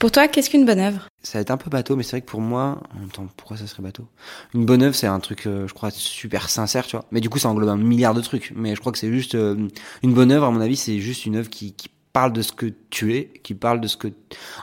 Pour 0.00 0.10
toi, 0.10 0.28
qu'est-ce 0.28 0.48
qu'une 0.48 0.64
bonne 0.64 0.78
œuvre? 0.78 1.08
Ça 1.22 1.36
va 1.36 1.42
être 1.42 1.50
un 1.50 1.58
peu 1.58 1.68
bateau, 1.68 1.94
mais 1.94 2.02
c'est 2.02 2.12
vrai 2.12 2.20
que 2.22 2.26
pour 2.26 2.40
moi, 2.40 2.82
pourquoi 3.36 3.58
ça 3.58 3.66
serait 3.66 3.82
bateau? 3.82 4.08
Une 4.54 4.64
bonne 4.64 4.82
œuvre, 4.82 4.94
c'est 4.94 5.06
un 5.06 5.20
truc, 5.20 5.46
euh, 5.46 5.68
je 5.68 5.74
crois, 5.74 5.90
super 5.90 6.48
sincère, 6.48 6.86
tu 6.86 6.96
vois. 6.96 7.04
Mais 7.10 7.20
du 7.20 7.28
coup, 7.28 7.38
ça 7.38 7.50
englobe 7.50 7.68
un 7.68 7.76
milliard 7.76 8.14
de 8.14 8.22
trucs. 8.22 8.50
Mais 8.56 8.74
je 8.74 8.80
crois 8.80 8.92
que 8.92 8.98
c'est 8.98 9.12
juste 9.12 9.34
euh, 9.34 9.68
une 10.02 10.14
bonne 10.14 10.32
œuvre, 10.32 10.46
à 10.46 10.50
mon 10.50 10.62
avis, 10.62 10.76
c'est 10.76 11.00
juste 11.00 11.26
une 11.26 11.36
œuvre 11.36 11.50
qui, 11.50 11.74
qui 11.74 11.90
parle 12.14 12.32
de 12.32 12.40
ce 12.40 12.52
que 12.52 12.72
tu 12.88 13.14
es, 13.14 13.26
qui 13.42 13.52
parle 13.52 13.78
de 13.82 13.88
ce 13.88 13.98
que. 13.98 14.08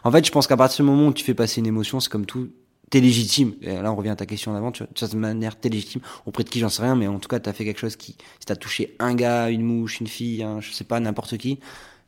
En 0.03 0.11
fait, 0.11 0.25
je 0.25 0.31
pense 0.31 0.47
qu'à 0.47 0.57
partir 0.57 0.83
du 0.83 0.89
moment 0.89 1.09
où 1.09 1.13
tu 1.13 1.23
fais 1.23 1.35
passer 1.35 1.61
une 1.61 1.67
émotion, 1.67 1.99
c'est 1.99 2.09
comme 2.09 2.25
tout, 2.25 2.49
t'es 2.89 2.99
légitime. 2.99 3.53
Et 3.61 3.75
là, 3.75 3.91
on 3.91 3.95
revient 3.95 4.09
à 4.09 4.15
ta 4.15 4.25
question 4.25 4.53
d'avant, 4.53 4.71
tu 4.71 4.81
vois, 4.81 4.91
de 4.91 4.97
certaine 4.97 5.19
manière, 5.19 5.55
t'es 5.55 5.69
légitime. 5.69 6.01
Auprès 6.25 6.45
de 6.45 6.49
qui, 6.49 6.57
j'en 6.57 6.69
sais 6.69 6.81
rien, 6.81 6.95
mais 6.95 7.05
en 7.05 7.19
tout 7.19 7.29
cas, 7.29 7.39
t'as 7.39 7.53
fait 7.53 7.63
quelque 7.63 7.79
chose 7.79 7.95
qui, 7.95 8.13
si 8.39 8.45
t'as 8.47 8.55
touché 8.55 8.95
un 8.97 9.13
gars, 9.13 9.51
une 9.51 9.61
mouche, 9.61 9.99
une 9.99 10.07
fille, 10.07 10.41
hein, 10.41 10.61
je 10.61 10.71
sais 10.71 10.83
pas, 10.83 10.99
n'importe 10.99 11.37
qui, 11.37 11.59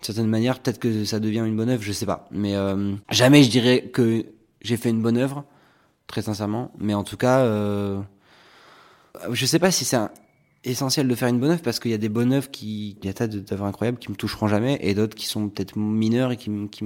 certaine 0.01 0.27
manière, 0.27 0.59
peut-être 0.59 0.79
que 0.79 1.05
ça 1.05 1.19
devient 1.19 1.43
une 1.45 1.55
bonne 1.55 1.69
œuvre, 1.69 1.83
je 1.83 1.91
sais 1.91 2.05
pas. 2.05 2.27
Mais 2.31 2.55
euh, 2.55 2.93
jamais 3.09 3.43
je 3.43 3.49
dirais 3.49 3.89
que 3.93 4.25
j'ai 4.61 4.77
fait 4.77 4.89
une 4.89 5.01
bonne 5.01 5.17
œuvre, 5.17 5.45
très 6.07 6.21
sincèrement. 6.21 6.71
Mais 6.77 6.93
en 6.93 7.03
tout 7.03 7.17
cas, 7.17 7.39
euh, 7.39 7.99
je 9.31 9.45
sais 9.45 9.59
pas 9.59 9.71
si 9.71 9.85
c'est 9.85 9.97
essentiel 10.63 11.07
de 11.07 11.15
faire 11.15 11.29
une 11.29 11.39
bonne 11.39 11.51
œuvre 11.51 11.61
parce 11.61 11.79
qu'il 11.79 11.91
y 11.91 11.93
a 11.93 11.97
des 11.97 12.09
bonnes 12.09 12.33
œuvres 12.33 12.51
qui, 12.51 12.97
il 13.01 13.05
y 13.05 13.09
a 13.09 13.13
tas 13.13 13.27
d'œuvres 13.27 13.65
incroyables 13.65 13.97
qui 13.97 14.11
me 14.11 14.15
toucheront 14.15 14.47
jamais 14.47 14.77
et 14.81 14.93
d'autres 14.93 15.15
qui 15.15 15.25
sont 15.25 15.49
peut-être 15.49 15.77
mineures 15.77 16.31
et 16.31 16.37
qui, 16.37 16.51
qui, 16.69 16.83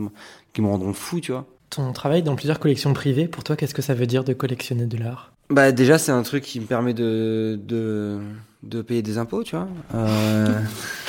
qui 0.53 0.61
me 0.61 0.67
rendront 0.67 0.93
fou, 0.93 1.19
tu 1.19 1.31
vois. 1.31 1.47
Ton 1.69 1.91
travail 1.91 2.21
dans 2.21 2.35
plusieurs 2.35 2.59
collections 2.59 2.93
privées, 2.93 3.27
pour 3.27 3.43
toi, 3.43 3.55
qu'est-ce 3.55 3.73
que 3.73 3.81
ça 3.81 3.95
veut 3.95 4.05
dire 4.05 4.23
de 4.23 4.33
collectionner 4.33 4.85
de 4.85 4.97
l'art? 4.97 5.33
Bah 5.49 5.71
déjà, 5.71 5.97
c'est 5.97 6.11
un 6.11 6.21
truc 6.21 6.43
qui 6.43 6.59
me 6.59 6.65
permet 6.65 6.93
de, 6.93 7.59
de, 7.63 8.19
de 8.61 8.81
payer 8.81 9.01
des 9.01 9.17
impôts, 9.17 9.43
tu 9.43 9.55
vois. 9.55 9.67
Euh... 9.95 10.61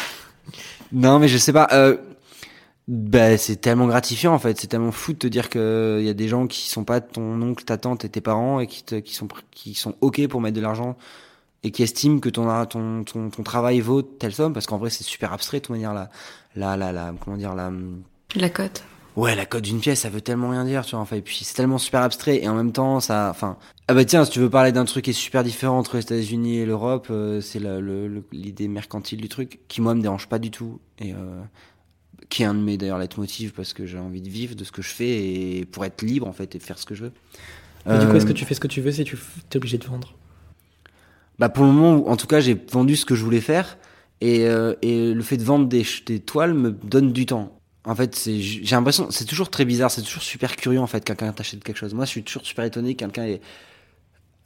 non, 0.94 1.18
mais 1.18 1.28
je 1.28 1.38
sais 1.38 1.52
pas. 1.52 1.68
Euh... 1.72 1.96
Bah, 2.86 3.38
c'est 3.38 3.56
tellement 3.56 3.86
gratifiant 3.86 4.34
en 4.34 4.38
fait, 4.38 4.60
c'est 4.60 4.66
tellement 4.66 4.92
fou 4.92 5.14
de 5.14 5.18
te 5.18 5.26
dire 5.26 5.48
que 5.48 5.96
il 6.00 6.06
y 6.06 6.10
a 6.10 6.14
des 6.14 6.28
gens 6.28 6.46
qui 6.46 6.68
sont 6.68 6.84
pas 6.84 7.00
ton 7.00 7.40
oncle, 7.40 7.64
ta 7.64 7.78
tante 7.78 8.04
et 8.04 8.10
tes 8.10 8.20
parents 8.20 8.60
et 8.60 8.66
qui, 8.66 8.84
te, 8.84 8.96
qui 8.96 9.14
sont 9.14 9.26
qui 9.52 9.72
sont 9.72 9.94
ok 10.02 10.28
pour 10.28 10.42
mettre 10.42 10.56
de 10.56 10.60
l'argent 10.60 10.98
et 11.62 11.70
qui 11.70 11.82
estiment 11.82 12.20
que 12.20 12.28
ton 12.28 12.44
ton, 12.66 13.04
ton, 13.04 13.30
ton 13.30 13.42
travail 13.42 13.80
vaut 13.80 14.02
telle 14.02 14.34
somme 14.34 14.52
parce 14.52 14.66
qu'en 14.66 14.76
vrai 14.76 14.90
c'est 14.90 15.02
super 15.02 15.32
abstrait 15.32 15.60
de 15.60 15.62
toute 15.62 15.74
manière 15.74 15.94
la 15.94 16.10
la 16.56 16.76
la, 16.76 16.92
la 16.92 17.14
comment 17.24 17.38
dire 17.38 17.54
la 17.54 17.72
la 18.36 18.50
cote 18.50 18.84
ouais 19.16 19.34
la 19.34 19.46
code 19.46 19.62
d'une 19.62 19.80
pièce 19.80 20.00
ça 20.00 20.10
veut 20.10 20.20
tellement 20.20 20.50
rien 20.50 20.64
dire 20.64 20.84
tu 20.84 20.92
vois 20.92 21.00
enfin 21.00 21.16
et 21.16 21.22
puis 21.22 21.40
c'est 21.42 21.54
tellement 21.54 21.78
super 21.78 22.02
abstrait 22.02 22.42
et 22.42 22.48
en 22.48 22.54
même 22.54 22.72
temps 22.72 23.00
ça 23.00 23.28
enfin 23.30 23.56
ah 23.88 23.94
bah 23.94 24.04
tiens 24.04 24.24
si 24.24 24.30
tu 24.32 24.40
veux 24.40 24.50
parler 24.50 24.72
d'un 24.72 24.84
truc 24.84 25.04
qui 25.04 25.10
est 25.10 25.14
super 25.14 25.44
différent 25.44 25.78
entre 25.78 25.96
les 25.96 26.02
États-Unis 26.02 26.58
et 26.58 26.66
l'Europe 26.66 27.08
euh, 27.10 27.40
c'est 27.40 27.60
l'idée 28.32 28.68
mercantile 28.68 29.20
du 29.20 29.28
truc 29.28 29.60
qui 29.68 29.80
moi 29.80 29.94
me 29.94 30.02
dérange 30.02 30.28
pas 30.28 30.38
du 30.38 30.50
tout 30.50 30.80
et 30.98 31.12
euh, 31.12 31.42
qui 32.28 32.42
est 32.42 32.46
un 32.46 32.54
de 32.54 32.60
mes 32.60 32.76
d'ailleurs 32.76 32.98
leitmotiv 32.98 33.52
parce 33.52 33.72
que 33.72 33.86
j'ai 33.86 33.98
envie 33.98 34.22
de 34.22 34.28
vivre 34.28 34.54
de 34.56 34.64
ce 34.64 34.72
que 34.72 34.82
je 34.82 34.88
fais 34.88 35.58
et 35.58 35.64
pour 35.64 35.84
être 35.84 36.02
libre 36.02 36.26
en 36.26 36.32
fait 36.32 36.54
et 36.54 36.58
faire 36.58 36.78
ce 36.78 36.86
que 36.86 36.94
je 36.94 37.04
veux. 37.04 37.12
Mais 37.86 37.98
du 37.98 38.06
coup 38.06 38.16
est-ce 38.16 38.26
que 38.26 38.32
tu 38.32 38.44
fais 38.44 38.54
ce 38.54 38.60
que 38.60 38.66
tu 38.66 38.80
veux 38.80 38.90
si 38.90 39.04
tu 39.04 39.16
es 39.16 39.56
obligé 39.56 39.78
de 39.78 39.84
vendre? 39.84 40.14
Bah 41.38 41.48
pour 41.48 41.64
le 41.64 41.72
moment 41.72 42.08
en 42.08 42.16
tout 42.16 42.26
cas 42.26 42.40
j'ai 42.40 42.54
vendu 42.54 42.96
ce 42.96 43.04
que 43.04 43.14
je 43.14 43.22
voulais 43.22 43.40
faire 43.40 43.78
et, 44.20 44.46
euh, 44.46 44.74
et 44.82 45.12
le 45.12 45.22
fait 45.22 45.36
de 45.36 45.44
vendre 45.44 45.68
des, 45.68 45.84
des 46.06 46.20
toiles 46.20 46.54
me 46.54 46.70
donne 46.70 47.12
du 47.12 47.26
temps 47.26 47.60
en 47.84 47.94
fait, 47.94 48.14
c'est, 48.14 48.40
j'ai 48.40 48.76
l'impression, 48.76 49.10
c'est 49.10 49.26
toujours 49.26 49.50
très 49.50 49.64
bizarre, 49.64 49.90
c'est 49.90 50.02
toujours 50.02 50.22
super 50.22 50.56
curieux 50.56 50.80
en 50.80 50.86
fait, 50.86 51.04
quelqu'un 51.04 51.32
t'achète 51.32 51.62
quelque 51.62 51.76
chose. 51.76 51.94
Moi, 51.94 52.04
je 52.04 52.10
suis 52.10 52.22
toujours 52.22 52.44
super 52.44 52.64
étonné 52.64 52.94
que 52.94 53.04
quelqu'un 53.04 53.36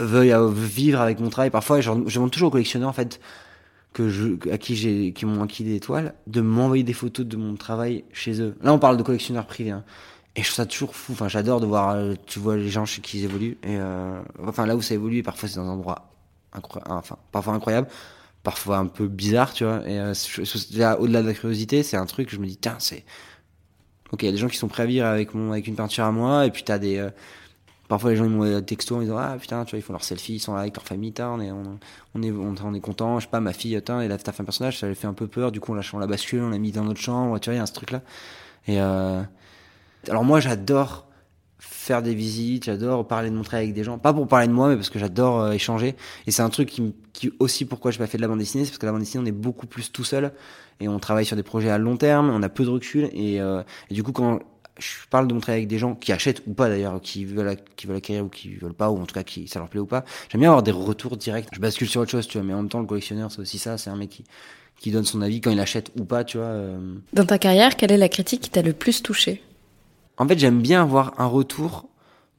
veuille 0.00 0.34
vivre 0.52 1.00
avec 1.00 1.20
mon 1.20 1.30
travail. 1.30 1.50
Parfois, 1.50 1.80
je, 1.80 1.90
je 2.06 2.14
demande 2.14 2.30
toujours 2.30 2.48
aux 2.48 2.52
collectionneurs 2.52 2.88
en 2.88 2.94
fait 2.94 3.20
à 4.50 4.58
qui 4.58 4.76
j'ai, 4.76 5.12
qui 5.12 5.26
m'ont 5.26 5.42
acquis 5.42 5.64
des 5.64 5.80
toiles, 5.80 6.14
de 6.26 6.40
m'envoyer 6.40 6.84
des 6.84 6.92
photos 6.92 7.26
de 7.26 7.36
mon 7.36 7.56
travail 7.56 8.04
chez 8.12 8.40
eux. 8.40 8.56
Là, 8.62 8.72
on 8.72 8.78
parle 8.78 8.96
de 8.96 9.02
collectionneurs 9.02 9.46
privés. 9.46 9.70
Hein. 9.70 9.84
Et 10.36 10.42
je 10.42 10.46
trouve 10.46 10.56
ça 10.56 10.66
toujours 10.66 10.94
fou. 10.94 11.12
Enfin, 11.12 11.28
j'adore 11.28 11.60
de 11.60 11.66
voir, 11.66 11.90
euh, 11.90 12.14
tu 12.26 12.38
vois, 12.38 12.56
les 12.56 12.68
gens 12.68 12.84
chez 12.84 13.00
qui 13.00 13.18
ils 13.18 13.24
évoluent. 13.24 13.58
Et 13.62 13.76
euh, 13.76 14.20
enfin, 14.46 14.66
là 14.66 14.76
où 14.76 14.82
ça 14.82 14.94
évolue, 14.94 15.22
parfois 15.22 15.48
c'est 15.48 15.56
dans 15.56 15.66
un 15.66 15.70
endroit 15.70 16.10
incroyable, 16.52 17.02
enfin, 17.32 17.52
incroyable, 17.52 17.88
parfois 18.48 18.78
un 18.78 18.86
peu 18.86 19.08
bizarre, 19.08 19.52
tu 19.52 19.64
vois. 19.64 19.86
Et 19.86 19.98
euh, 19.98 20.14
au-delà 20.98 21.20
de 21.20 21.26
la 21.26 21.34
curiosité, 21.34 21.82
c'est 21.82 21.98
un 21.98 22.06
truc 22.06 22.30
je 22.30 22.38
me 22.38 22.46
dis, 22.46 22.56
tiens, 22.56 22.76
c'est 22.78 23.04
Ok, 24.10 24.22
il 24.22 24.24
y 24.24 24.28
a 24.30 24.32
des 24.32 24.38
gens 24.38 24.48
qui 24.48 24.56
sont 24.56 24.68
prêts 24.68 24.84
à 24.84 24.86
vivre 24.86 25.04
avec 25.04 25.34
mon 25.34 25.52
avec 25.52 25.66
une 25.66 25.74
peinture 25.74 26.04
à 26.04 26.12
moi, 26.12 26.46
et 26.46 26.50
puis 26.50 26.62
t'as 26.62 26.78
des 26.78 26.96
euh, 26.96 27.10
parfois 27.88 28.08
les 28.08 28.16
gens 28.16 28.24
ils 28.24 28.30
m'ont 28.30 28.46
des 28.46 28.64
textos 28.64 28.96
en 28.96 29.02
disant 29.02 29.18
ah 29.18 29.36
putain 29.38 29.66
tu 29.66 29.72
vois 29.72 29.80
ils 29.80 29.82
font 29.82 29.92
leur 29.92 30.02
selfie, 30.02 30.36
ils 30.36 30.40
sont 30.40 30.54
là 30.54 30.60
avec 30.60 30.74
leur 30.74 30.86
famille, 30.86 31.12
on 31.18 31.40
est 31.42 31.50
on, 31.52 32.22
est 32.22 32.30
on, 32.30 32.74
est 32.74 32.80
content, 32.80 33.20
je 33.20 33.26
sais 33.26 33.30
pas 33.30 33.40
ma 33.40 33.52
fille 33.52 33.76
attends 33.76 34.00
elle 34.00 34.12
a 34.12 34.16
fait 34.16 34.40
un 34.40 34.44
personnage, 34.44 34.78
ça 34.78 34.88
lui 34.88 34.94
fait 34.94 35.06
un 35.06 35.12
peu 35.12 35.26
peur, 35.26 35.52
du 35.52 35.60
coup 35.60 35.72
on 35.72 35.74
l'a 35.74 35.82
on 35.92 35.98
la 35.98 36.06
bascule, 36.06 36.40
on 36.40 36.48
l'a 36.48 36.56
mis 36.56 36.72
dans 36.72 36.84
notre 36.84 37.00
chambre, 37.00 37.38
tu 37.38 37.50
vois 37.50 37.56
il 37.56 37.58
y 37.58 37.62
a 37.62 37.66
ce 37.66 37.74
truc 37.74 37.90
là. 37.90 38.00
Et 38.66 38.80
euh, 38.80 39.22
alors 40.08 40.24
moi 40.24 40.40
j'adore 40.40 41.06
faire 41.58 42.02
des 42.02 42.14
visites, 42.14 42.64
j'adore 42.64 43.06
parler 43.06 43.30
de 43.30 43.34
mon 43.34 43.42
travail 43.42 43.64
avec 43.64 43.74
des 43.74 43.84
gens, 43.84 43.98
pas 43.98 44.12
pour 44.12 44.28
parler 44.28 44.46
de 44.46 44.52
moi 44.52 44.68
mais 44.68 44.76
parce 44.76 44.90
que 44.90 44.98
j'adore 44.98 45.40
euh, 45.40 45.52
échanger 45.52 45.96
et 46.26 46.30
c'est 46.30 46.42
un 46.42 46.50
truc 46.50 46.68
qui, 46.68 46.94
qui 47.12 47.32
aussi 47.38 47.64
pourquoi 47.64 47.90
je 47.90 47.98
pas 47.98 48.06
fait 48.06 48.16
de 48.16 48.22
la 48.22 48.28
bande 48.28 48.38
dessinée, 48.38 48.64
c'est 48.64 48.70
parce 48.70 48.78
que 48.78 48.86
la 48.86 48.92
bande 48.92 49.00
dessinée 49.00 49.24
on 49.24 49.26
est 49.26 49.32
beaucoup 49.32 49.66
plus 49.66 49.90
tout 49.90 50.04
seul 50.04 50.32
et 50.80 50.88
on 50.88 50.98
travaille 50.98 51.26
sur 51.26 51.36
des 51.36 51.42
projets 51.42 51.70
à 51.70 51.78
long 51.78 51.96
terme, 51.96 52.30
on 52.30 52.42
a 52.42 52.48
peu 52.48 52.64
de 52.64 52.70
recul 52.70 53.10
et, 53.12 53.40
euh, 53.40 53.62
du 53.90 54.02
coup 54.02 54.12
quand 54.12 54.40
je 54.78 55.08
parle 55.10 55.26
de 55.26 55.34
mon 55.34 55.40
travail 55.40 55.60
avec 55.60 55.68
des 55.68 55.78
gens 55.78 55.96
qui 55.96 56.12
achètent 56.12 56.42
ou 56.46 56.54
pas 56.54 56.68
d'ailleurs, 56.68 57.00
qui 57.00 57.24
veulent 57.24 57.56
qui 57.74 57.88
veulent 57.88 57.96
acquérir 57.96 58.24
ou 58.24 58.28
qui 58.28 58.54
veulent 58.54 58.74
pas 58.74 58.90
ou 58.90 58.98
en 59.00 59.06
tout 59.06 59.14
cas 59.14 59.24
qui 59.24 59.48
ça 59.48 59.58
leur 59.58 59.68
plaît 59.68 59.80
ou 59.80 59.86
pas, 59.86 60.04
j'aime 60.30 60.40
bien 60.40 60.50
avoir 60.50 60.62
des 60.62 60.70
retours 60.70 61.16
directs. 61.16 61.48
Je 61.52 61.58
bascule 61.58 61.88
sur 61.88 62.00
autre 62.00 62.12
chose, 62.12 62.28
tu 62.28 62.38
vois, 62.38 62.46
mais 62.46 62.54
en 62.54 62.58
même 62.58 62.68
temps 62.68 62.78
le 62.78 62.86
collectionneur 62.86 63.32
c'est 63.32 63.40
aussi 63.40 63.58
ça, 63.58 63.76
c'est 63.76 63.90
un 63.90 63.96
mec 63.96 64.10
qui 64.10 64.24
qui 64.78 64.90
donne 64.90 65.04
son 65.04 65.22
avis 65.22 65.40
quand 65.40 65.50
il 65.50 65.60
achète 65.60 65.90
ou 65.98 66.04
pas, 66.04 66.24
tu 66.24 66.38
vois. 66.38 66.46
Euh. 66.46 66.78
Dans 67.12 67.26
ta 67.26 67.38
carrière, 67.38 67.76
quelle 67.76 67.92
est 67.92 67.96
la 67.98 68.08
critique 68.08 68.42
qui 68.42 68.50
t'a 68.50 68.62
le 68.62 68.72
plus 68.72 69.02
touché? 69.02 69.42
En 70.18 70.26
fait, 70.26 70.38
j'aime 70.38 70.60
bien 70.60 70.82
avoir 70.82 71.14
un 71.18 71.26
retour 71.26 71.88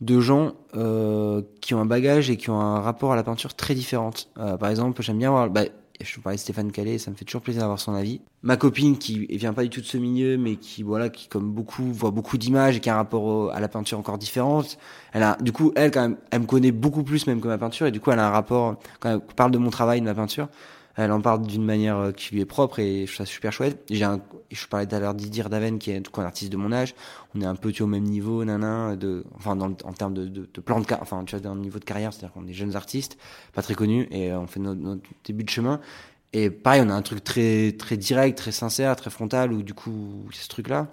de 0.02 0.20
gens 0.20 0.54
euh, 0.76 1.42
qui 1.62 1.74
ont 1.74 1.80
un 1.80 1.86
bagage 1.86 2.30
et 2.30 2.38
qui 2.38 2.50
ont 2.50 2.60
un 2.60 2.82
rapport 2.82 3.14
à 3.14 3.16
la 3.16 3.24
peinture 3.24 3.54
très 3.54 3.74
différente. 3.74 4.30
Euh, 4.38 4.58
par 4.58 4.70
exemple, 4.70 5.02
j'aime 5.02 5.18
bien 5.18 5.30
avoir 5.30 5.50
bah, 5.50 5.64
je 6.02 6.16
te 6.16 6.20
parlais 6.22 6.38
de 6.38 6.42
Stéphane 6.42 6.72
Calais, 6.72 6.98
ça 6.98 7.12
me 7.12 7.16
fait 7.18 7.26
toujours 7.26 7.42
plaisir 7.42 7.62
d'avoir 7.62 7.80
son 7.80 7.94
avis. 7.94 8.22
Ma 8.42 8.56
copine 8.56 8.98
qui 8.98 9.26
vient 9.26 9.52
pas 9.52 9.64
du 9.64 9.70
tout 9.70 9.82
de 9.82 9.86
ce 9.86 9.98
milieu, 9.98 10.38
mais 10.38 10.56
qui 10.56 10.82
voilà, 10.82 11.10
qui 11.10 11.28
comme 11.28 11.52
beaucoup 11.52 11.84
voit 11.92 12.12
beaucoup 12.12 12.38
d'images 12.38 12.78
et 12.78 12.80
qui 12.80 12.90
a 12.90 12.94
un 12.94 12.98
rapport 12.98 13.52
à 13.52 13.60
la 13.60 13.68
peinture 13.68 14.00
encore 14.00 14.18
différente. 14.18 14.78
Elle 15.12 15.24
a, 15.24 15.38
du 15.42 15.52
coup, 15.52 15.74
elle 15.76 15.92
quand 15.92 16.02
même, 16.02 16.18
elle 16.32 16.42
me 16.42 16.46
connaît 16.46 16.72
beaucoup 16.72 17.04
plus 17.04 17.28
même 17.28 17.42
que 17.42 17.48
ma 17.50 17.58
peinture 17.58 17.88
et 17.88 17.92
du 17.92 18.00
coup, 18.00 18.12
elle 18.12 18.20
a 18.20 18.28
un 18.28 18.32
rapport 18.32 18.78
quand 19.02 19.10
elle 19.10 19.20
parle 19.36 19.52
de 19.52 19.58
mon 19.58 19.70
travail, 19.70 20.00
de 20.00 20.06
ma 20.06 20.14
peinture. 20.14 20.48
Elle 20.96 21.12
en 21.12 21.22
parle 21.22 21.46
d'une 21.46 21.64
manière 21.64 21.98
euh, 21.98 22.12
qui 22.12 22.34
lui 22.34 22.42
est 22.42 22.46
propre 22.46 22.80
et 22.80 23.06
je 23.06 23.14
trouve 23.14 23.26
ça 23.26 23.32
super 23.32 23.54
chouette. 23.54 23.84
J'ai 23.90 24.04
un, 24.04 24.22
je 24.52 24.68
parlais 24.68 24.86
tout 24.86 24.96
à 24.96 25.00
l'heure 25.00 25.14
d'Idir 25.14 25.50
Daven 25.50 25.80
qui 25.80 25.92
est 25.92 26.02
un 26.18 26.22
artiste 26.24 26.52
de 26.52 26.58
mon 26.58 26.72
âge. 26.72 26.94
On 27.36 27.42
est 27.42 27.46
un 27.46 27.56
peu 27.56 27.72
au 27.80 27.88
même 27.88 28.04
niveau, 28.04 28.44
nanan, 28.44 28.96
de, 28.96 29.24
enfin 29.36 29.58
en 29.60 29.94
termes 29.94 30.14
de, 30.14 30.26
de, 30.26 30.50
de 30.54 30.62
plan 30.62 30.80
de 30.80 30.86
carrière, 30.86 31.04
enfin 31.04 31.24
tu 31.26 31.36
vois, 31.36 31.42
dans 31.42 31.56
le 31.56 31.62
niveau 31.62 31.80
de 31.80 31.86
carrière, 31.86 32.12
c'est-à-dire 32.12 32.34
qu'on 32.34 32.48
est 32.48 32.54
jeunes 32.54 32.76
artistes, 32.76 33.18
pas 33.54 33.62
très 33.62 33.76
connus 33.76 34.08
et 34.12 34.32
euh, 34.32 34.40
on 34.40 34.48
fait 34.48 34.60
notre, 34.60 34.82
notre 34.82 35.04
début 35.24 35.44
de 35.44 35.50
chemin. 35.50 35.80
Et 36.34 36.50
pareil, 36.50 36.82
on 36.86 36.90
a 36.90 36.94
un 36.94 37.02
truc 37.02 37.24
très 37.24 37.72
très 37.72 37.98
direct, 37.98 38.38
très 38.38 38.52
sincère, 38.52 38.96
très 38.96 39.10
frontal, 39.10 39.52
où 39.52 39.64
du 39.64 39.74
coup, 39.74 40.26
c'est 40.32 40.44
ce 40.44 40.50
truc-là. 40.50 40.88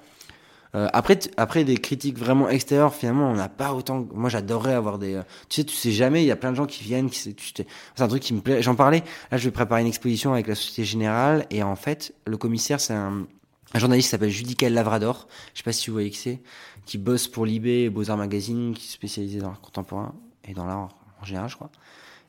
Euh, 0.76 0.88
après, 0.92 1.18
après 1.36 1.64
des 1.64 1.78
critiques 1.78 2.18
vraiment 2.18 2.48
extérieures, 2.48 2.94
finalement, 2.94 3.30
on 3.30 3.34
n'a 3.34 3.48
pas 3.48 3.72
autant. 3.72 4.06
Moi, 4.12 4.28
j'adorerais 4.28 4.74
avoir 4.74 4.98
des. 4.98 5.14
Euh, 5.14 5.22
tu 5.48 5.56
sais, 5.56 5.64
tu 5.64 5.74
sais 5.74 5.90
jamais. 5.90 6.22
Il 6.22 6.26
y 6.26 6.30
a 6.30 6.36
plein 6.36 6.50
de 6.50 6.56
gens 6.56 6.66
qui 6.66 6.84
viennent. 6.84 7.08
Qui, 7.08 7.18
c'est 7.18 7.66
un 7.98 8.08
truc 8.08 8.22
qui 8.22 8.34
me 8.34 8.40
plaît. 8.40 8.62
J'en 8.62 8.74
parlais. 8.74 9.02
Là, 9.30 9.38
je 9.38 9.44
vais 9.44 9.52
préparer 9.52 9.80
une 9.80 9.86
exposition 9.86 10.34
avec 10.34 10.46
la 10.46 10.54
Société 10.54 10.84
Générale, 10.84 11.46
et 11.50 11.62
en 11.62 11.76
fait, 11.76 12.14
le 12.26 12.36
commissaire, 12.36 12.80
c'est 12.80 12.92
un, 12.92 13.26
un 13.74 13.78
journaliste 13.78 14.08
qui 14.08 14.10
s'appelle 14.10 14.30
Judicael 14.30 14.74
Lavrador. 14.74 15.28
Je 15.54 15.58
sais 15.58 15.64
pas 15.64 15.72
si 15.72 15.88
vous 15.88 15.94
voyez 15.94 16.10
qui 16.10 16.18
c'est, 16.18 16.40
qui 16.84 16.98
bosse 16.98 17.26
pour 17.26 17.46
Libé 17.46 17.88
Beaux 17.88 18.10
Arts 18.10 18.18
Magazine, 18.18 18.74
qui 18.74 18.86
est 18.86 18.92
spécialisé 18.92 19.38
dans 19.38 19.48
l'art 19.48 19.60
contemporain 19.60 20.14
et 20.44 20.52
dans 20.52 20.66
l'art 20.66 20.88
en 21.20 21.24
général, 21.24 21.48
je 21.48 21.56
crois. 21.56 21.70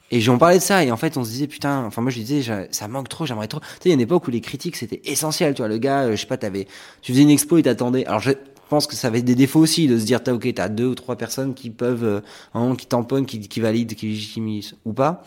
Et 0.10 0.22
j'en 0.22 0.38
parlais 0.38 0.58
de 0.58 0.64
ça, 0.64 0.84
et 0.86 0.92
en 0.92 0.98
fait, 0.98 1.18
on 1.18 1.24
se 1.26 1.30
disait, 1.32 1.48
putain, 1.48 1.84
enfin, 1.86 2.02
moi, 2.02 2.12
je 2.12 2.20
disais, 2.20 2.68
ça 2.72 2.88
manque 2.88 3.10
trop, 3.10 3.26
j'aimerais 3.26 3.48
trop. 3.48 3.60
Tu 3.60 3.66
sais, 3.66 3.80
il 3.86 3.90
y 3.90 3.92
a 3.92 3.96
une 3.96 4.02
époque 4.02 4.28
où 4.28 4.32
les 4.32 4.40
critiques, 4.40 4.78
c'était 4.78 5.02
essentiel, 5.04 5.54
tu 5.54 5.62
vois, 5.62 5.68
le 5.68 5.78
gars, 5.78 6.04
euh, 6.04 6.12
je 6.12 6.22
sais 6.22 6.28
pas, 6.28 6.38
t'avais, 6.38 6.66
tu 7.02 7.12
faisais 7.12 7.24
une 7.24 7.30
expo 7.30 7.58
et 7.58 7.64
t'attendais. 7.64 8.06
Alors, 8.06 8.22
je 8.22 8.32
pense 8.70 8.88
que 8.88 8.96
ça 8.96 9.10
avait 9.10 9.22
des 9.22 9.36
défauts 9.36 9.60
aussi, 9.60 9.88
de 9.88 10.00
se 10.00 10.06
dire, 10.06 10.24
t'as, 10.24 10.34
ok, 10.34 10.54
t'as 10.54 10.70
deux 10.70 10.86
ou 10.86 10.96
trois 10.96 11.18
personnes 11.18 11.54
qui 11.54 11.70
peuvent, 11.70 12.22
euh, 12.56 12.76
qui 12.76 12.86
tamponnent, 12.86 13.26
qui, 13.26 13.42
qui 13.42 13.60
valident, 13.60 13.96
qui 13.96 14.08
légitimissent 14.08 14.76
ou 14.86 14.94
pas. 14.94 15.24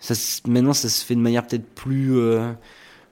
Ça, 0.00 0.12
maintenant, 0.46 0.74
ça 0.74 0.90
se 0.90 1.02
fait 1.02 1.14
de 1.14 1.20
manière 1.20 1.46
peut-être 1.46 1.66
plus, 1.74 2.18
euh, 2.18 2.52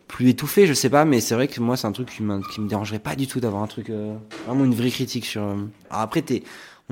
plus 0.08 0.28
étouffée, 0.28 0.66
je 0.66 0.74
sais 0.74 0.90
pas, 0.90 1.06
mais 1.06 1.20
c'est 1.20 1.34
vrai 1.34 1.48
que 1.48 1.58
moi, 1.60 1.78
c'est 1.78 1.86
un 1.86 1.92
truc 1.92 2.10
qui, 2.10 2.22
qui 2.52 2.60
me 2.60 2.68
dérangerait 2.68 2.98
pas 2.98 3.16
du 3.16 3.26
tout 3.26 3.40
d'avoir 3.40 3.62
un 3.62 3.66
truc, 3.66 3.88
euh, 3.88 4.14
vraiment 4.46 4.66
une 4.66 4.74
vraie 4.74 4.90
critique 4.90 5.24
sur, 5.24 5.42
alors 5.42 6.02
après, 6.02 6.20
t'es, 6.20 6.42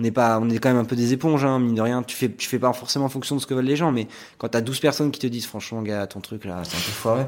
on 0.00 0.02
n'est 0.02 0.10
pas, 0.10 0.40
on 0.40 0.48
est 0.48 0.58
quand 0.58 0.70
même 0.70 0.78
un 0.78 0.86
peu 0.86 0.96
des 0.96 1.12
éponges, 1.12 1.44
hein, 1.44 1.58
mine 1.58 1.74
de 1.74 1.82
rien. 1.82 2.02
Tu 2.02 2.16
fais, 2.16 2.32
tu 2.32 2.48
fais 2.48 2.58
pas 2.58 2.72
forcément 2.72 3.04
en 3.04 3.10
fonction 3.10 3.36
de 3.36 3.40
ce 3.40 3.46
que 3.46 3.52
veulent 3.52 3.66
les 3.66 3.76
gens, 3.76 3.92
mais 3.92 4.08
quand 4.38 4.48
t'as 4.48 4.62
12 4.62 4.80
personnes 4.80 5.10
qui 5.10 5.20
te 5.20 5.26
disent, 5.26 5.44
franchement, 5.44 5.82
gars, 5.82 6.06
ton 6.06 6.20
truc 6.20 6.46
là, 6.46 6.62
c'est 6.64 6.76
un 6.76 6.80
peu 6.80 6.92
foireux, 6.92 7.26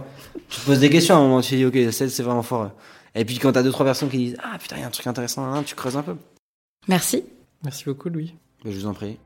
tu 0.48 0.60
te 0.60 0.64
poses 0.64 0.80
des 0.80 0.88
questions 0.88 1.14
à 1.14 1.18
un 1.18 1.22
moment, 1.22 1.42
tu 1.42 1.50
te 1.50 1.54
dis, 1.56 1.66
ok, 1.66 1.92
c'est 1.92 2.22
vraiment 2.22 2.42
foireux. 2.42 2.70
Et 3.14 3.26
puis 3.26 3.38
quand 3.38 3.52
t'as 3.52 3.62
deux, 3.62 3.70
trois 3.70 3.84
personnes 3.84 4.08
qui 4.08 4.16
disent, 4.16 4.36
ah 4.42 4.56
putain, 4.58 4.76
il 4.76 4.80
y 4.80 4.84
a 4.84 4.86
un 4.86 4.90
truc 4.90 5.06
intéressant, 5.06 5.44
hein, 5.44 5.62
tu 5.64 5.74
creuses 5.74 5.98
un 5.98 6.02
peu. 6.02 6.16
Merci. 6.88 7.24
Merci 7.62 7.84
beaucoup, 7.84 8.08
Louis. 8.08 8.34
je 8.64 8.70
vous 8.70 8.86
en 8.86 8.94
prie. 8.94 9.18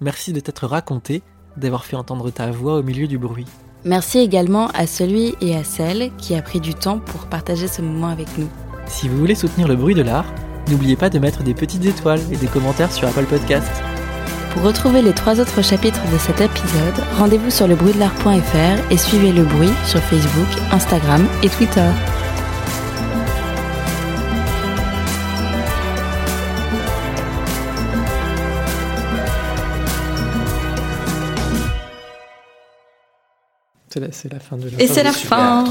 Merci 0.00 0.32
de 0.32 0.38
t'être 0.38 0.66
raconté, 0.68 1.22
d'avoir 1.56 1.84
fait 1.84 1.96
entendre 1.96 2.30
ta 2.30 2.52
voix 2.52 2.76
au 2.76 2.82
milieu 2.84 3.08
du 3.08 3.18
bruit. 3.18 3.46
Merci 3.84 4.20
également 4.20 4.68
à 4.68 4.86
celui 4.86 5.34
et 5.40 5.56
à 5.56 5.64
celle 5.64 6.14
qui 6.16 6.36
a 6.36 6.42
pris 6.42 6.60
du 6.60 6.72
temps 6.72 7.00
pour 7.00 7.26
partager 7.26 7.66
ce 7.66 7.82
moment 7.82 8.08
avec 8.08 8.38
nous. 8.38 8.48
Si 8.86 9.08
vous 9.08 9.18
voulez 9.18 9.34
soutenir 9.34 9.66
le 9.66 9.74
bruit 9.74 9.94
de 9.94 10.02
l'art, 10.02 10.32
N'oubliez 10.68 10.96
pas 10.96 11.10
de 11.10 11.18
mettre 11.18 11.42
des 11.42 11.54
petites 11.54 11.84
étoiles 11.84 12.20
et 12.32 12.36
des 12.36 12.46
commentaires 12.46 12.92
sur 12.92 13.08
Apple 13.08 13.24
Podcast. 13.24 13.70
Pour 14.52 14.62
retrouver 14.62 15.00
les 15.02 15.12
trois 15.12 15.40
autres 15.40 15.62
chapitres 15.62 16.02
de 16.12 16.18
cet 16.18 16.40
épisode, 16.40 16.94
rendez-vous 17.18 17.50
sur 17.50 17.66
lebruitdelart.fr 17.66 18.92
et 18.92 18.96
suivez 18.98 19.32
Le 19.32 19.44
Bruit 19.44 19.72
sur 19.86 20.00
Facebook, 20.00 20.48
Instagram 20.70 21.26
et 21.42 21.48
Twitter. 21.48 21.90
C'est 34.10 34.32
la, 34.32 34.40
fin 34.40 34.56
de 34.56 34.70
la 34.70 34.82
Et 34.82 34.86
c'est 34.86 35.02
la 35.02 35.12
fin. 35.12 35.64